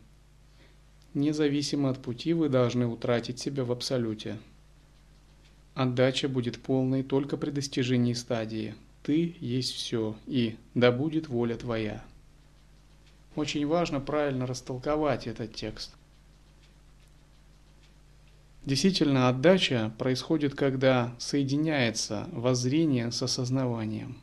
Независимо 1.13 1.91
от 1.91 2.01
пути 2.01 2.33
вы 2.33 2.49
должны 2.49 2.87
утратить 2.87 3.41
себя 3.41 3.65
в 3.65 3.73
абсолюте. 3.73 4.39
Отдача 5.75 6.29
будет 6.29 6.63
полной 6.63 7.03
только 7.03 7.37
при 7.37 7.51
достижении 7.51 8.13
стадии 8.13 8.77
«ты 9.03 9.37
есть 9.41 9.73
все» 9.73 10.17
и 10.27 10.57
«да 10.75 10.93
будет 10.93 11.29
воля 11.29 11.57
твоя». 11.57 12.05
Очень 13.35 13.67
важно 13.67 14.01
правильно 14.01 14.47
растолковать 14.47 15.27
этот 15.27 15.53
текст. 15.55 15.93
Действительно, 18.65 19.29
отдача 19.29 19.93
происходит, 19.99 20.55
когда 20.55 21.15
соединяется 21.19 22.29
воззрение 22.31 23.11
с 23.11 23.23
осознаванием. 23.23 24.19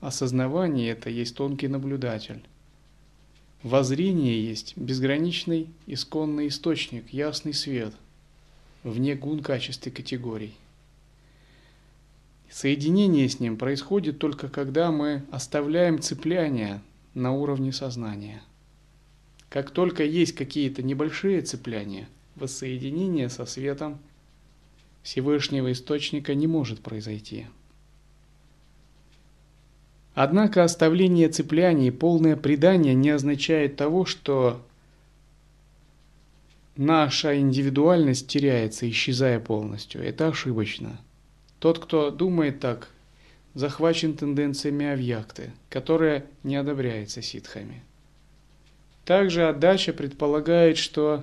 Осознавание– 0.00 0.90
это 0.92 1.10
есть 1.10 1.36
тонкий 1.36 1.68
наблюдатель. 1.68 2.42
Воззрение 3.64 4.46
есть 4.46 4.76
безграничный 4.76 5.68
исконный 5.86 6.46
источник, 6.46 7.12
ясный 7.12 7.52
свет, 7.52 7.92
вне 8.84 9.16
гун 9.16 9.42
качеств 9.42 9.84
и 9.88 9.90
категорий. 9.90 10.54
Соединение 12.48 13.28
с 13.28 13.40
ним 13.40 13.56
происходит 13.56 14.20
только 14.20 14.48
когда 14.48 14.92
мы 14.92 15.24
оставляем 15.32 16.00
цепляние 16.00 16.80
на 17.14 17.32
уровне 17.32 17.72
сознания. 17.72 18.42
Как 19.48 19.72
только 19.72 20.04
есть 20.04 20.36
какие-то 20.36 20.84
небольшие 20.84 21.42
цепляния, 21.42 22.08
воссоединение 22.36 23.28
со 23.28 23.44
светом 23.44 23.98
Всевышнего 25.02 25.72
Источника 25.72 26.32
не 26.36 26.46
может 26.46 26.80
произойти– 26.80 27.46
Однако 30.20 30.64
оставление 30.64 31.28
цепляний 31.28 31.86
и 31.86 31.92
полное 31.92 32.34
предание 32.34 32.92
не 32.92 33.10
означает 33.10 33.76
того, 33.76 34.04
что 34.04 34.60
наша 36.74 37.38
индивидуальность 37.38 38.26
теряется, 38.26 38.90
исчезая 38.90 39.38
полностью. 39.38 40.02
Это 40.02 40.26
ошибочно. 40.26 41.00
Тот, 41.60 41.78
кто 41.78 42.10
думает 42.10 42.58
так, 42.58 42.88
захвачен 43.54 44.14
тенденциями 44.14 44.86
авьякты, 44.86 45.52
которая 45.70 46.26
не 46.42 46.56
одобряется 46.56 47.22
ситхами. 47.22 47.84
Также 49.04 49.48
отдача 49.48 49.92
предполагает, 49.92 50.78
что 50.78 51.22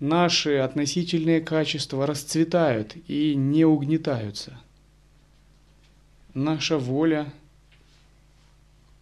наши 0.00 0.56
относительные 0.56 1.40
качества 1.40 2.04
расцветают 2.04 2.96
и 3.06 3.36
не 3.36 3.64
угнетаются. 3.64 4.58
Наша 6.34 6.78
воля 6.78 7.32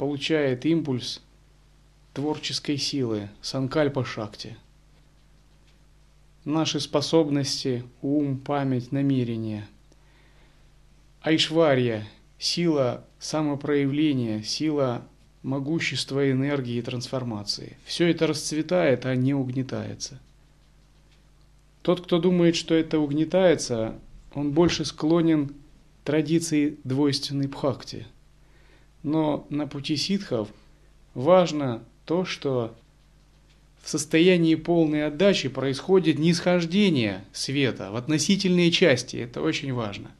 получает 0.00 0.64
импульс 0.64 1.20
творческой 2.14 2.78
силы, 2.78 3.28
санкальпа 3.42 4.02
шакти. 4.02 4.56
Наши 6.46 6.80
способности, 6.80 7.84
ум, 8.00 8.38
память, 8.38 8.92
намерение. 8.92 9.68
Айшварья– 11.20 12.08
сила 12.38 13.04
самопроявления, 13.18 14.42
сила 14.42 15.06
могущества, 15.42 16.30
энергии 16.30 16.76
и 16.76 16.82
трансформации. 16.82 17.76
Все 17.84 18.08
это 18.08 18.26
расцветает, 18.26 19.04
а 19.04 19.14
не 19.14 19.34
угнетается. 19.34 20.18
Тот, 21.82 22.00
кто 22.00 22.18
думает, 22.18 22.56
что 22.56 22.74
это 22.74 22.98
угнетается, 22.98 23.98
он 24.32 24.52
больше 24.52 24.86
склонен 24.86 25.54
традиции 26.04 26.78
двойственной 26.84 27.48
бхакти. 27.48 28.06
Но 29.02 29.46
на 29.50 29.66
пути 29.66 29.96
ситхов 29.96 30.48
важно 31.14 31.82
то, 32.04 32.24
что 32.24 32.74
в 33.82 33.88
состоянии 33.88 34.54
полной 34.54 35.06
отдачи 35.06 35.48
происходит 35.48 36.18
нисхождение 36.18 37.24
света 37.32 37.90
в 37.90 37.96
относительные 37.96 38.70
части. 38.70 39.16
Это 39.16 39.40
очень 39.40 39.72
важно. 39.72 40.10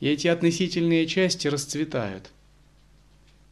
И 0.00 0.08
эти 0.08 0.28
относительные 0.28 1.06
части 1.06 1.48
расцветают 1.48 2.30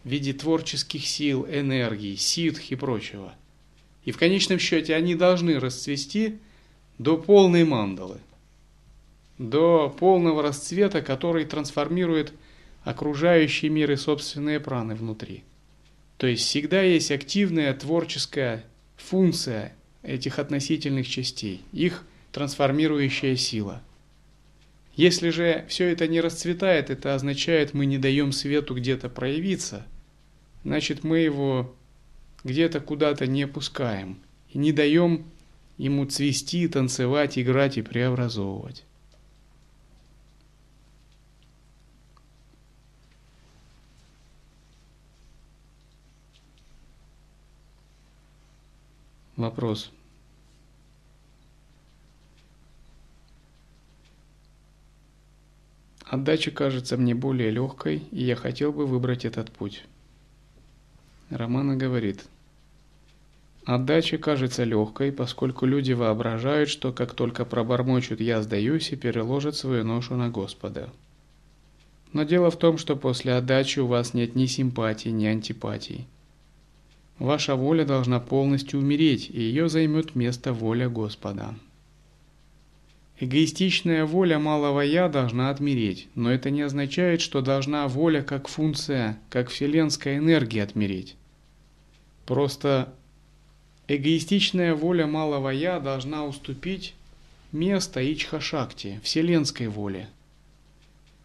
в 0.04 0.08
виде 0.08 0.32
творческих 0.32 1.06
сил, 1.06 1.46
энергии, 1.46 2.16
ситх 2.16 2.70
и 2.70 2.76
прочего. 2.76 3.34
И 4.04 4.12
в 4.12 4.18
конечном 4.18 4.58
счете 4.58 4.94
они 4.94 5.14
должны 5.14 5.58
расцвести 5.58 6.38
до 6.98 7.16
полной 7.16 7.64
мандалы, 7.64 8.18
до 9.36 9.94
полного 9.98 10.42
расцвета, 10.42 11.02
который 11.02 11.44
трансформирует 11.44 12.32
окружающий 12.90 13.68
мир 13.68 13.90
и 13.92 13.96
собственные 13.96 14.60
праны 14.60 14.94
внутри. 14.94 15.44
То 16.16 16.26
есть 16.26 16.44
всегда 16.44 16.82
есть 16.82 17.10
активная 17.10 17.72
творческая 17.74 18.64
функция 18.96 19.74
этих 20.02 20.38
относительных 20.38 21.08
частей, 21.08 21.62
их 21.72 22.04
трансформирующая 22.32 23.36
сила– 23.36 23.82
если 24.98 25.30
же 25.30 25.64
все 25.68 25.92
это 25.92 26.08
не 26.08 26.20
расцветает, 26.20 26.90
это 26.90 27.14
означает, 27.14 27.72
мы 27.72 27.86
не 27.86 27.98
даем 27.98 28.32
свету 28.32 28.74
где-то 28.74 29.08
проявиться, 29.08 29.86
значит 30.64 31.04
мы 31.04 31.18
его 31.18 31.72
где-то 32.42 32.80
куда-то 32.80 33.28
не 33.28 33.46
пускаем 33.46 34.18
и 34.52 34.58
не 34.58 34.72
даем 34.72 35.24
ему 35.76 36.04
цвести, 36.04 36.66
танцевать, 36.66 37.38
играть 37.38 37.78
и 37.78 37.82
преобразовывать. 37.82 38.82
Вопрос. 49.38 49.92
Отдача 56.04 56.50
кажется 56.50 56.96
мне 56.96 57.14
более 57.14 57.52
легкой, 57.52 57.98
и 58.10 58.24
я 58.24 58.34
хотел 58.34 58.72
бы 58.72 58.84
выбрать 58.84 59.24
этот 59.24 59.52
путь. 59.52 59.84
Романа 61.30 61.76
говорит, 61.76 62.24
Отдача 63.64 64.18
кажется 64.18 64.64
легкой, 64.64 65.12
поскольку 65.12 65.66
люди 65.66 65.92
воображают, 65.92 66.68
что 66.68 66.92
как 66.92 67.14
только 67.14 67.44
пробормочут 67.44 68.20
«я 68.20 68.42
сдаюсь» 68.42 68.90
и 68.90 68.96
переложат 68.96 69.54
свою 69.54 69.84
ношу 69.84 70.16
на 70.16 70.30
Господа. 70.30 70.90
Но 72.12 72.24
дело 72.24 72.50
в 72.50 72.58
том, 72.58 72.76
что 72.76 72.96
после 72.96 73.34
отдачи 73.34 73.78
у 73.78 73.86
вас 73.86 74.14
нет 74.14 74.34
ни 74.34 74.46
симпатии, 74.46 75.10
ни 75.10 75.26
антипатии. 75.26 76.08
Ваша 77.18 77.56
воля 77.56 77.84
должна 77.84 78.20
полностью 78.20 78.78
умереть, 78.78 79.28
и 79.28 79.40
ее 79.40 79.68
займет 79.68 80.14
место 80.14 80.52
воля 80.52 80.88
Господа. 80.88 81.56
Эгоистичная 83.18 84.04
воля 84.06 84.38
малого 84.38 84.80
«я» 84.80 85.08
должна 85.08 85.50
отмереть, 85.50 86.06
но 86.14 86.30
это 86.30 86.50
не 86.50 86.62
означает, 86.62 87.20
что 87.20 87.40
должна 87.40 87.88
воля 87.88 88.22
как 88.22 88.46
функция, 88.46 89.18
как 89.30 89.48
вселенская 89.48 90.18
энергия 90.18 90.62
отмереть. 90.62 91.16
Просто 92.24 92.94
эгоистичная 93.88 94.76
воля 94.76 95.08
малого 95.08 95.48
«я» 95.48 95.80
должна 95.80 96.24
уступить 96.24 96.94
место 97.50 98.00
Ичхашакти, 98.00 99.00
вселенской 99.02 99.66
воле. 99.66 100.08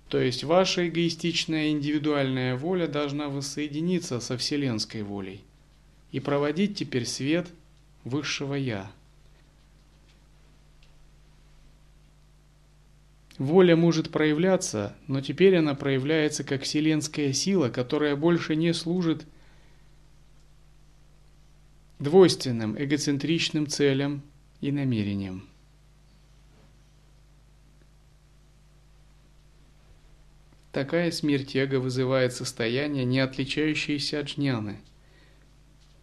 То 0.10 0.20
есть 0.20 0.44
ваша 0.44 0.88
эгоистичная 0.88 1.70
индивидуальная 1.70 2.56
воля 2.56 2.88
должна 2.88 3.30
воссоединиться 3.30 4.20
со 4.20 4.40
вселенской 4.40 5.04
волей 5.04 5.42
и 6.14 6.20
проводить 6.20 6.78
теперь 6.78 7.06
свет 7.06 7.50
высшего 8.06 8.54
«я». 8.54 8.90
Воля 13.40 13.76
может 13.76 14.12
проявляться, 14.12 14.96
но 15.08 15.20
теперь 15.20 15.58
она 15.58 15.74
проявляется 15.74 16.44
как 16.44 16.62
вселенская 16.62 17.34
сила, 17.34 17.70
которая 17.70 18.16
больше 18.16 18.56
не 18.56 18.74
служит 18.76 19.26
двойственным, 21.98 22.82
эгоцентричным 22.82 23.66
целям 23.66 24.22
и 24.62 24.72
намерениям. 24.72 25.50
Такая 30.72 31.10
смерть 31.10 31.56
эго 31.56 31.80
вызывает 31.80 32.34
состояние, 32.34 33.04
не 33.04 33.20
отличающееся 33.20 34.20
от 34.20 34.28
джняны. 34.28 34.80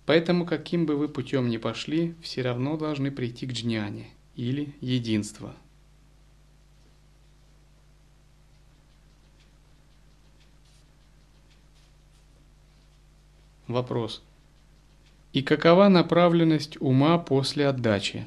Поэтому, 0.06 0.44
каким 0.44 0.86
бы 0.86 0.96
вы 0.96 1.08
путем 1.08 1.48
ни 1.48 1.56
пошли, 1.56 2.14
все 2.22 2.42
равно 2.42 2.76
должны 2.76 3.10
прийти 3.10 3.46
к 3.46 3.52
джняне 3.52 4.08
или 4.34 4.74
единству. 4.80 5.52
Вопрос. 13.68 14.20
И 15.32 15.42
какова 15.42 15.88
направленность 15.88 16.76
ума 16.80 17.16
после 17.18 17.68
отдачи? 17.68 18.26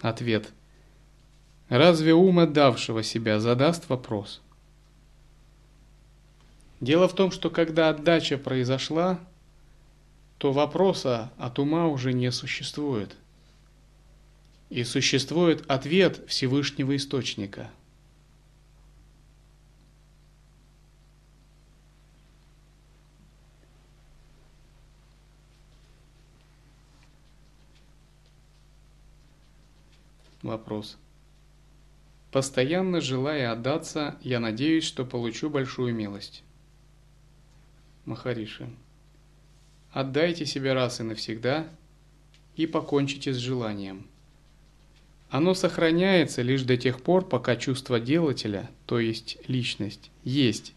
Ответ. 0.00 0.50
Разве 1.68 2.14
ум 2.14 2.38
отдавшего 2.38 3.02
себя 3.02 3.38
задаст 3.38 3.90
вопрос? 3.90 4.40
Дело 6.80 7.06
в 7.06 7.14
том, 7.14 7.30
что 7.30 7.50
когда 7.50 7.90
отдача 7.90 8.38
произошла, 8.38 9.20
то 10.42 10.50
вопроса 10.50 11.30
от 11.38 11.60
ума 11.60 11.86
уже 11.86 12.12
не 12.12 12.32
существует. 12.32 13.14
И 14.70 14.82
существует 14.82 15.64
ответ 15.70 16.20
Всевышнего 16.26 16.96
Источника– 16.96 17.70
Вопрос. 30.42 30.98
Постоянно 32.32 33.00
желая 33.00 33.52
отдаться, 33.52 34.18
я 34.22 34.40
надеюсь, 34.40 34.82
что 34.82 35.04
получу 35.04 35.50
большую 35.50 35.94
милость. 35.94 36.42
Махариши. 38.06 38.68
Отдайте 39.92 40.46
себя 40.46 40.74
раз 40.74 41.00
и 41.00 41.02
навсегда 41.02 41.66
и 42.56 42.66
покончите 42.66 43.32
с 43.32 43.36
желанием. 43.36 44.06
Оно 45.30 45.54
сохраняется 45.54 46.42
лишь 46.42 46.62
до 46.62 46.76
тех 46.76 47.02
пор, 47.02 47.26
пока 47.26 47.56
чувство 47.56 48.00
делателя, 48.00 48.70
то 48.86 48.98
есть 48.98 49.38
личность, 49.48 50.10
есть. 50.24 50.74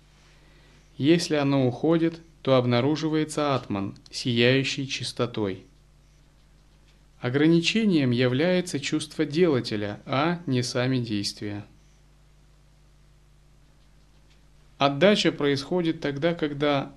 Если 0.98 1.36
оно 1.36 1.68
уходит, 1.68 2.22
то 2.42 2.56
обнаруживается 2.56 3.56
атман, 3.56 3.96
сияющий 4.12 4.88
чистотой– 4.88 5.64
Ограничением 7.26 8.12
является 8.12 8.80
чувство 8.80 9.26
делателя, 9.26 10.00
а 10.06 10.40
не 10.46 10.62
сами 10.62 11.00
действия. 11.00 11.66
Отдача 14.78 15.32
происходит 15.32 16.02
тогда, 16.02 16.36
когда 16.36 16.94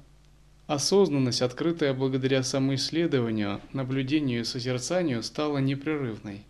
осознанность, 0.68 1.42
открытая 1.42 1.94
благодаря 1.94 2.42
самоисследованию, 2.44 3.60
наблюдению 3.72 4.42
и 4.42 4.44
созерцанию, 4.44 5.22
стала 5.22 5.58
непрерывной. 5.58 6.42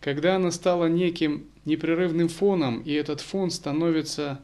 Когда 0.00 0.36
она 0.36 0.50
стала 0.50 0.86
неким 0.86 1.46
непрерывным 1.64 2.28
фоном, 2.28 2.82
и 2.82 2.92
этот 2.92 3.20
фон 3.20 3.50
становится 3.50 4.40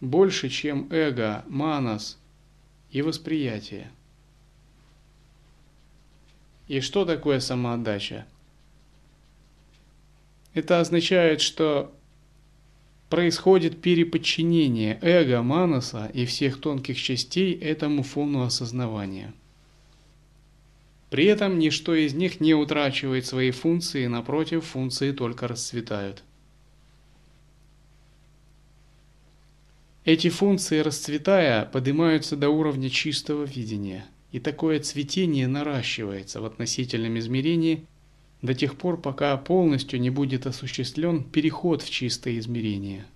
больше, 0.00 0.48
чем 0.48 0.86
эго, 0.92 1.44
манас 1.48 2.18
и 2.90 3.02
восприятие. 3.02 3.90
И 6.68 6.80
что 6.80 7.04
такое 7.04 7.40
самоотдача? 7.40 8.26
Это 10.54 10.78
означает, 10.78 11.40
что 11.40 11.92
происходит 13.12 13.82
переподчинение 13.82 14.98
эго, 15.02 15.42
манаса 15.42 16.10
и 16.14 16.24
всех 16.24 16.58
тонких 16.58 16.96
частей 16.96 17.52
этому 17.52 18.02
фону 18.02 18.40
осознавания. 18.40 19.34
При 21.10 21.26
этом 21.26 21.58
ничто 21.58 21.94
из 21.94 22.14
них 22.14 22.40
не 22.40 22.54
утрачивает 22.54 23.26
свои 23.26 23.50
функции, 23.50 24.06
напротив, 24.06 24.64
функции 24.64 25.12
только 25.12 25.46
расцветают. 25.46 26.22
Эти 30.06 30.30
функции, 30.30 30.78
расцветая, 30.78 31.66
поднимаются 31.66 32.34
до 32.34 32.48
уровня 32.48 32.88
чистого 32.88 33.44
видения, 33.44 34.06
и 34.30 34.40
такое 34.40 34.80
цветение 34.80 35.48
наращивается 35.48 36.40
в 36.40 36.46
относительном 36.46 37.18
измерении 37.18 37.84
до 38.42 38.54
тех 38.54 38.76
пор, 38.76 39.00
пока 39.00 39.36
полностью 39.36 40.00
не 40.00 40.10
будет 40.10 40.46
осуществлен 40.46 41.22
переход 41.22 41.82
в 41.82 41.90
чистое 41.90 42.38
измерение. 42.38 43.06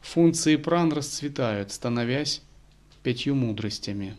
Функции 0.00 0.54
пран 0.54 0.92
расцветают, 0.92 1.72
становясь 1.72 2.42
пятью 3.02 3.34
мудростями. 3.34 4.16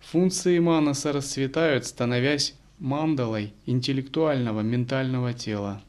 Функции 0.00 0.58
манаса 0.58 1.12
расцветают, 1.12 1.86
становясь 1.86 2.54
мандалой 2.78 3.52
интеллектуального 3.64 4.60
ментального 4.60 5.32
тела. 5.32 5.82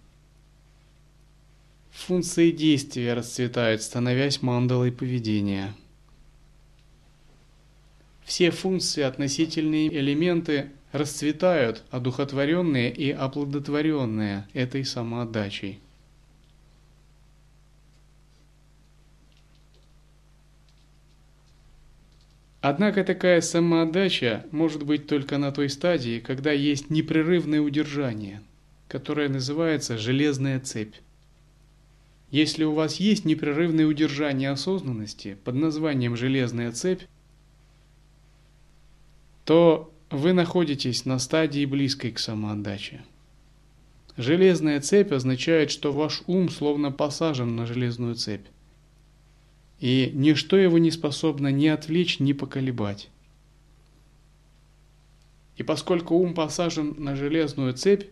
Функции 1.91 2.51
действия 2.51 3.13
расцветают, 3.13 3.81
становясь 3.81 4.41
мандалой 4.41 4.91
поведения. 4.91 5.73
Все 8.23 8.49
функции, 8.51 9.01
относительные 9.01 9.93
элементы 9.93 10.71
расцветают, 10.91 11.83
одухотворенные 11.89 12.91
и 12.91 13.11
оплодотворенные 13.11 14.47
этой 14.53 14.83
самоотдачей. 14.85 15.79
Однако 22.61 23.03
такая 23.03 23.41
самоотдача 23.41 24.45
может 24.51 24.83
быть 24.83 25.07
только 25.07 25.39
на 25.39 25.51
той 25.51 25.67
стадии, 25.67 26.19
когда 26.19 26.51
есть 26.51 26.91
непрерывное 26.91 27.59
удержание, 27.59 28.43
которое 28.87 29.29
называется 29.29 29.97
железная 29.97 30.59
цепь. 30.59 30.95
Если 32.29 32.63
у 32.63 32.73
вас 32.73 32.97
есть 32.97 33.25
непрерывное 33.25 33.87
удержание 33.87 34.51
осознанности 34.51 35.37
под 35.43 35.55
названием 35.55 36.15
железная 36.15 36.71
цепь, 36.71 37.01
то 39.43 39.90
вы 40.11 40.33
находитесь 40.33 41.05
на 41.05 41.19
стадии 41.19 41.65
близкой 41.65 42.11
к 42.11 42.19
самоотдаче. 42.19 43.01
Железная 44.17 44.81
цепь 44.81 45.13
означает, 45.13 45.71
что 45.71 45.93
ваш 45.93 46.21
ум 46.27 46.49
словно 46.49 46.91
посажен 46.91 47.55
на 47.55 47.65
железную 47.65 48.15
цепь. 48.15 48.45
И 49.79 50.11
ничто 50.13 50.57
его 50.57 50.77
не 50.77 50.91
способно 50.91 51.47
ни 51.47 51.67
отвлечь, 51.67 52.19
ни 52.19 52.33
поколебать. 52.33 53.09
И 55.55 55.63
поскольку 55.63 56.15
ум 56.15 56.33
посажен 56.33 56.93
на 56.97 57.15
железную 57.15 57.73
цепь, 57.73 58.05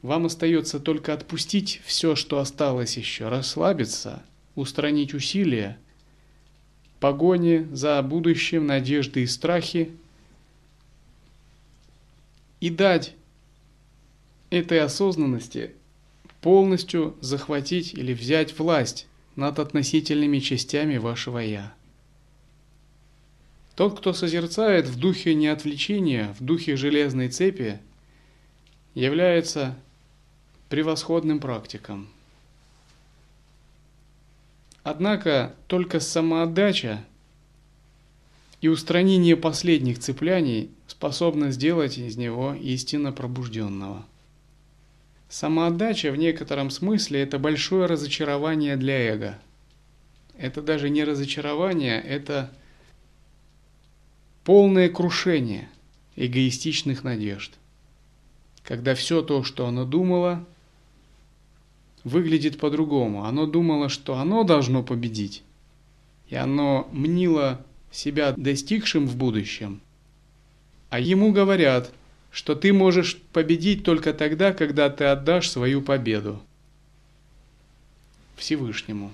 вам 0.00 0.26
остается 0.26 0.80
только 0.80 1.12
отпустить 1.12 1.80
все, 1.84 2.16
что 2.16 2.38
осталось 2.38 2.96
еще, 2.96 3.28
расслабиться, 3.28 4.22
устранить 4.54 5.14
усилия, 5.14 5.78
погони 6.98 7.68
за 7.72 8.02
будущим, 8.02 8.66
надежды 8.66 9.22
и 9.22 9.26
страхи– 9.26 9.90
и 12.64 12.70
дать 12.70 13.12
этой 14.48 14.80
осознанности 14.80 15.72
полностью 16.40 17.14
захватить 17.20 17.92
или 17.92 18.14
взять 18.14 18.58
власть 18.58 19.06
над 19.36 19.58
относительными 19.58 20.38
частями 20.38 20.96
вашего 20.96 21.40
«я». 21.40 21.74
Тот, 23.76 23.98
кто 23.98 24.14
созерцает 24.14 24.86
в 24.86 24.98
духе 24.98 25.34
неотвлечения, 25.34 26.34
в 26.40 26.42
духе 26.42 26.76
железной 26.76 27.28
цепи, 27.28 27.80
является 28.94 29.76
превосходным 30.70 31.40
практиком. 31.40 32.08
Однако 34.82 35.54
только 35.66 36.00
самоотдача 36.00 37.04
и 38.62 38.68
устранение 38.68 39.36
последних 39.36 39.98
цепляний 39.98 40.70
способно 40.94 41.50
сделать 41.50 41.98
из 41.98 42.16
него 42.16 42.54
истинно 42.54 43.10
пробужденного. 43.10 44.06
Самоотдача 45.28 46.12
в 46.12 46.16
некотором 46.16 46.70
смысле 46.70 47.20
это 47.22 47.40
большое 47.40 47.86
разочарование 47.86 48.76
для 48.76 48.96
эго. 49.12 49.38
Это 50.38 50.62
даже 50.62 50.90
не 50.90 51.02
разочарование, 51.02 52.00
это 52.00 52.52
полное 54.44 54.88
крушение 54.88 55.68
эгоистичных 56.14 57.02
надежд. 57.02 57.54
Когда 58.62 58.94
все 58.94 59.20
то, 59.22 59.42
что 59.42 59.66
оно 59.66 59.84
думало, 59.84 60.44
выглядит 62.04 62.60
по-другому. 62.60 63.24
Оно 63.24 63.46
думало, 63.46 63.88
что 63.88 64.16
оно 64.16 64.44
должно 64.44 64.84
победить. 64.84 65.42
И 66.28 66.36
оно 66.36 66.88
мнило 66.92 67.66
себя 67.90 68.32
достигшим 68.36 69.08
в 69.08 69.16
будущем, 69.16 69.80
а 70.94 71.00
ему 71.00 71.32
говорят, 71.32 71.92
что 72.30 72.54
ты 72.54 72.72
можешь 72.72 73.16
победить 73.32 73.82
только 73.82 74.12
тогда, 74.14 74.52
когда 74.52 74.88
ты 74.88 75.06
отдашь 75.06 75.50
свою 75.50 75.82
победу 75.82 76.40
Всевышнему. 78.36 79.12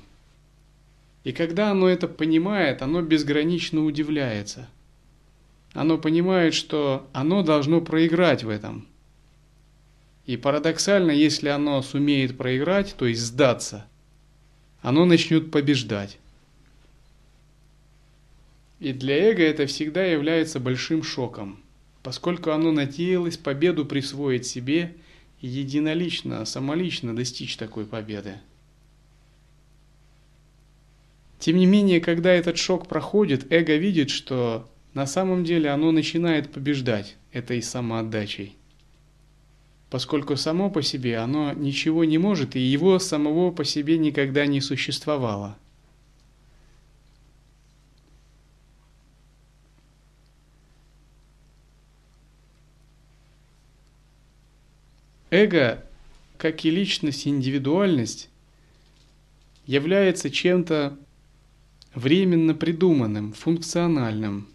И 1.25 1.33
когда 1.33 1.71
оно 1.71 1.89
это 1.89 2.07
понимает, 2.07 2.83
оно 2.83 3.01
безгранично 3.01 3.83
удивляется. 3.83 4.69
Оно 5.73 5.97
понимает, 5.97 6.53
что 6.53 7.09
оно 7.15 7.43
должно 7.43 7.81
проиграть 7.81 8.45
в 8.45 8.51
этом. 8.51 8.87
И 10.27 10.37
парадоксально, 10.37 11.13
если 11.13 11.49
оно 11.49 11.81
сумеет 11.81 12.37
проиграть, 12.37 12.95
то 12.95 13.07
есть 13.07 13.23
сдаться, 13.23 13.87
оно 14.83 15.07
начнет 15.07 15.51
побеждать. 15.51 16.19
И 18.81 18.93
для 18.93 19.31
эго 19.31 19.43
это 19.43 19.65
всегда 19.65 20.05
является 20.05 20.61
большим 20.61 21.03
шоком, 21.03 21.59
поскольку 22.03 22.51
оно 22.51 22.73
надеялось 22.73 23.37
победу 23.37 23.85
присвоить 23.85 24.47
себе 24.47 24.97
и 25.41 25.47
единолично, 25.47 26.45
самолично 26.45 27.15
достичь 27.15 27.57
такой 27.57 27.87
победы. 27.87 28.35
Тем 31.39 31.57
не 31.57 31.67
менее, 31.67 32.01
когда 32.01 32.33
этот 32.33 32.59
шок 32.59 32.87
проходит, 32.87 33.51
эго 33.51 33.77
видит, 33.77 34.11
что 34.11 34.69
на 34.93 35.07
самом 35.07 35.45
деле 35.45 35.71
оно 35.71 35.91
начинает 35.91 36.53
побеждать 36.53 37.17
этой 37.33 37.63
самоотдачей. 37.63 38.57
Поскольку 39.89 40.37
само 40.37 40.71
по 40.71 40.83
себе 40.83 41.17
оно 41.17 41.53
ничего 41.53 42.05
не 42.05 42.19
может, 42.19 42.57
и 42.57 42.61
его 42.61 42.99
самого 42.99 43.51
по 43.51 43.65
себе 43.65 43.99
никогда 43.99 44.47
не 44.47 44.61
существовало– 44.61 45.57
Эго, 55.31 55.85
как 56.39 56.65
и 56.65 56.71
личность, 56.71 57.29
индивидуальность, 57.29 58.29
является 59.65 60.29
чем-то 60.29 60.99
временно 61.95 62.53
придуманным, 62.53 63.33
функциональным. 63.33 64.49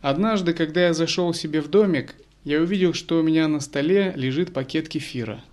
Однажды, 0.00 0.54
когда 0.54 0.86
я 0.86 0.94
зашел 0.94 1.34
себе 1.34 1.60
в 1.60 1.68
домик, 1.68 2.14
я 2.44 2.60
увидел, 2.60 2.94
что 2.94 3.20
у 3.20 3.22
меня 3.22 3.48
на 3.48 3.60
столе 3.60 4.14
лежит 4.16 4.54
пакет 4.54 4.88
кефира. 4.88 5.44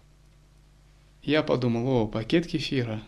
Я 1.22 1.44
подумал, 1.44 1.88
о, 1.88 2.08
пакет 2.08 2.48
кефира. 2.48 3.04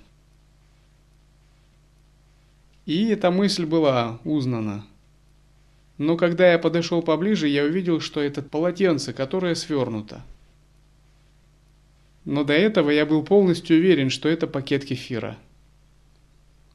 И 2.86 3.06
эта 3.06 3.32
мысль 3.32 3.66
была 3.66 4.20
узнана. 4.26 4.86
Но 5.97 6.18
когда 6.18 6.52
я 6.52 6.60
подошел 6.60 7.02
поближе, 7.02 7.47
я 7.47 7.64
увидел, 7.64 8.02
что 8.02 8.20
это 8.20 8.41
полотенце, 8.41 9.14
которое 9.14 9.56
свернуто. 9.56 10.24
Но 12.26 12.43
до 12.43 12.53
этого 12.53 12.89
я 12.89 13.05
был 13.05 13.24
полностью 13.24 13.78
уверен, 13.78 14.09
что 14.09 14.30
это 14.30 14.47
пакет 14.47 14.86
кефира. 14.86 15.38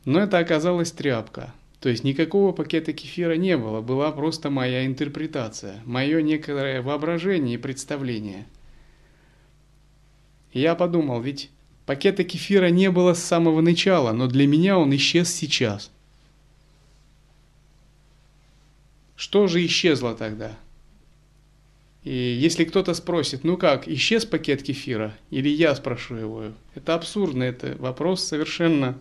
Но 0.05 0.20
это 0.20 0.38
оказалась 0.38 0.92
тряпка. 0.92 1.55
То 1.80 1.88
есть 1.88 2.05
никакого 2.05 2.53
пакета 2.53 2.92
кефира 2.92 3.34
не 3.34 3.57
было, 3.57 3.80
была 3.80 4.11
просто 4.11 4.51
моя 4.51 4.86
интерпретация, 4.86 5.82
мое 5.84 6.22
некое 6.22 6.82
воображение 6.82 7.55
и 7.55 7.59
представление. 7.59 8.47
Я 10.53 10.74
подумал, 10.74 11.20
ведь 11.20 11.51
пакета 11.84 12.24
кефира 12.24 12.70
не 12.70 12.90
было 12.90 13.12
с 13.14 13.22
самого 13.22 13.61
начала, 13.61 14.12
но 14.12 14.26
для 14.26 14.47
меня 14.47 14.78
он 14.78 14.94
исчез 14.97 15.32
сейчас. 15.32 15.90
Что 19.16 19.47
же 19.47 19.64
исчезло 19.64 20.14
тогда? 20.14 20.59
И 22.07 22.15
если 22.15 22.63
кто-то 22.63 22.95
спросит, 22.95 23.43
ну 23.43 23.57
как, 23.57 23.89
исчез 23.89 24.25
пакет 24.25 24.63
кефира? 24.63 25.13
Или 25.31 25.49
я 25.49 25.75
спрошу 25.75 26.15
его? 26.15 26.53
Это 26.77 26.95
абсурдно, 26.95 27.43
это 27.43 27.75
вопрос 27.81 28.23
совершенно 28.23 28.97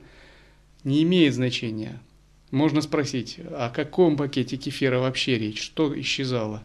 не 0.83 1.03
имеет 1.03 1.35
значения. 1.35 2.01
Можно 2.49 2.81
спросить, 2.81 3.37
о 3.51 3.69
каком 3.69 4.17
пакете 4.17 4.57
кефира 4.57 4.97
вообще 4.97 5.37
речь? 5.37 5.61
Что 5.61 5.93
исчезало? 6.01 6.63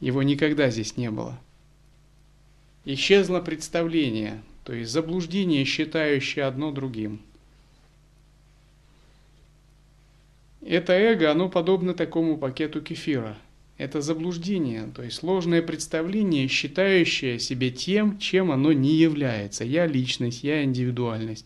Его 0.00 0.24
никогда 0.24 0.70
здесь 0.70 0.96
не 0.96 1.08
было. 1.08 1.38
Исчезло 2.84 3.38
представление, 3.38 4.42
то 4.64 4.72
есть 4.72 4.90
заблуждение, 4.90 5.64
считающее 5.64 6.46
одно 6.46 6.72
другим. 6.72 7.20
Это 10.62 10.94
эго, 10.94 11.30
оно 11.30 11.48
подобно 11.48 11.94
такому 11.94 12.38
пакету 12.38 12.82
кефира. 12.82 13.38
Это 13.78 14.00
заблуждение, 14.00 14.90
то 14.94 15.02
есть 15.02 15.16
сложное 15.18 15.60
представление, 15.60 16.48
считающее 16.48 17.38
себя 17.38 17.70
тем, 17.70 18.18
чем 18.18 18.50
оно 18.50 18.72
не 18.72 18.94
является. 18.94 19.64
Я 19.64 19.86
личность, 19.86 20.42
я 20.42 20.64
индивидуальность. 20.64 21.44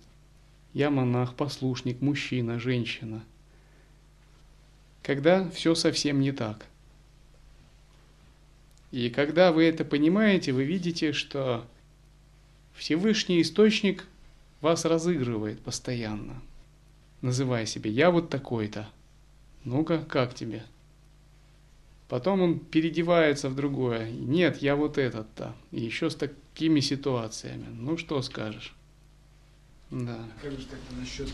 Я 0.73 0.91
монах, 0.91 1.35
послушник, 1.35 2.01
мужчина, 2.01 2.61
женщина. 2.61 3.25
Когда 5.03 5.51
все 5.51 5.75
совсем 5.75 6.21
не 6.21 6.31
так. 6.31 6.67
И 8.93 9.11
когда 9.11 9.51
вы 9.51 9.65
это 9.65 9.85
понимаете, 9.85 10.53
вы 10.53 10.65
видите, 10.65 11.13
что 11.13 11.67
Всевышний 12.75 13.43
Источник 13.43 14.07
вас 14.61 14.85
разыгрывает 14.85 15.61
постоянно, 15.61 16.41
называя 17.23 17.67
себя 17.67 17.91
«я 17.91 18.11
вот 18.13 18.31
такой-то». 18.31 18.89
Ну-ка, 19.65 19.99
как 19.99 20.35
тебе? 20.35 20.65
Потом 22.11 22.41
он 22.41 22.59
переодевается 22.59 23.49
в 23.49 23.55
другое. 23.55 24.11
Нет, 24.11 24.61
я 24.61 24.75
вот 24.75 24.99
этот-то. 24.99 25.55
И 25.71 25.81
еще 25.81 26.11
с 26.11 26.17
такими 26.17 26.81
ситуациями. 26.81 27.69
Ну, 27.71 27.97
что 27.97 28.21
скажешь? 28.21 28.75
Да. 29.93 30.17
А 30.17 30.43
как 30.43 30.51
же 30.51 30.67
тогда 30.67 31.01
насчет 31.01 31.29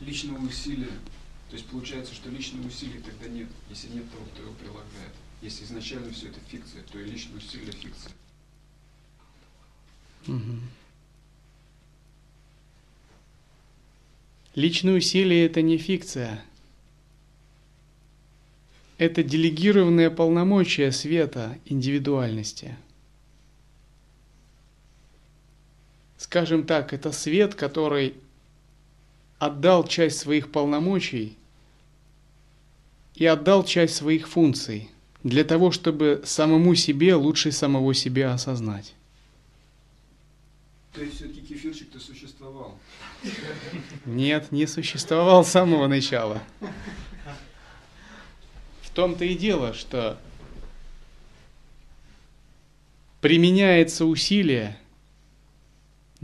личного 0.00 0.38
усилия? 0.46 0.92
То 1.50 1.56
есть 1.56 1.66
получается, 1.66 2.14
что 2.14 2.30
личного 2.30 2.68
усилия 2.68 3.00
тогда 3.00 3.28
нет, 3.28 3.48
если 3.68 3.88
нет 3.88 4.08
того, 4.12 4.24
кто 4.32 4.42
его 4.44 4.52
прилагает. 4.52 5.12
Если 5.42 5.64
изначально 5.64 6.12
все 6.12 6.28
это 6.28 6.38
фикция, 6.48 6.84
то 6.92 7.00
и 7.00 7.04
личное 7.04 7.38
усилие 7.38 7.72
фикция. 7.72 8.12
Угу. 10.28 10.60
Личное 14.54 14.96
усилие 14.96 15.46
это 15.46 15.60
не 15.60 15.76
фикция. 15.76 16.44
Это 18.96 19.22
делегированное 19.22 20.10
полномочия 20.10 20.92
света 20.92 21.58
индивидуальности. 21.64 22.76
скажем 26.24 26.64
так, 26.64 26.92
это 26.92 27.12
свет, 27.12 27.54
который 27.54 28.14
отдал 29.38 29.86
часть 29.86 30.18
своих 30.18 30.50
полномочий 30.50 31.36
и 33.14 33.26
отдал 33.26 33.64
часть 33.64 33.94
своих 33.94 34.26
функций 34.26 34.90
для 35.22 35.44
того, 35.44 35.70
чтобы 35.70 36.22
самому 36.24 36.74
себе 36.74 37.14
лучше 37.14 37.52
самого 37.52 37.94
себя 37.94 38.32
осознать. 38.32 38.94
То 40.92 41.02
есть 41.02 41.16
все-таки 41.16 41.40
кефирчик-то 41.40 42.00
существовал? 42.00 42.78
Нет, 44.04 44.50
не 44.50 44.66
существовал 44.66 45.44
с 45.44 45.50
самого 45.50 45.88
начала. 45.88 46.42
Том-то 48.94 49.24
и 49.24 49.34
дело, 49.34 49.74
что 49.74 50.18
применяется 53.20 54.06
усилие– 54.06 54.78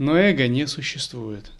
но 0.01 0.17
эго 0.17 0.47
не 0.47 0.65
существует. 0.65 1.51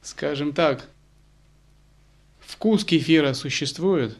Скажем 0.00 0.54
так, 0.54 0.88
вкус 2.40 2.86
кефира 2.86 3.34
существует, 3.34 4.16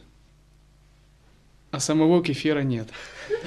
а 1.71 1.79
самого 1.79 2.23
кефира 2.23 2.61
нет. 2.61 2.87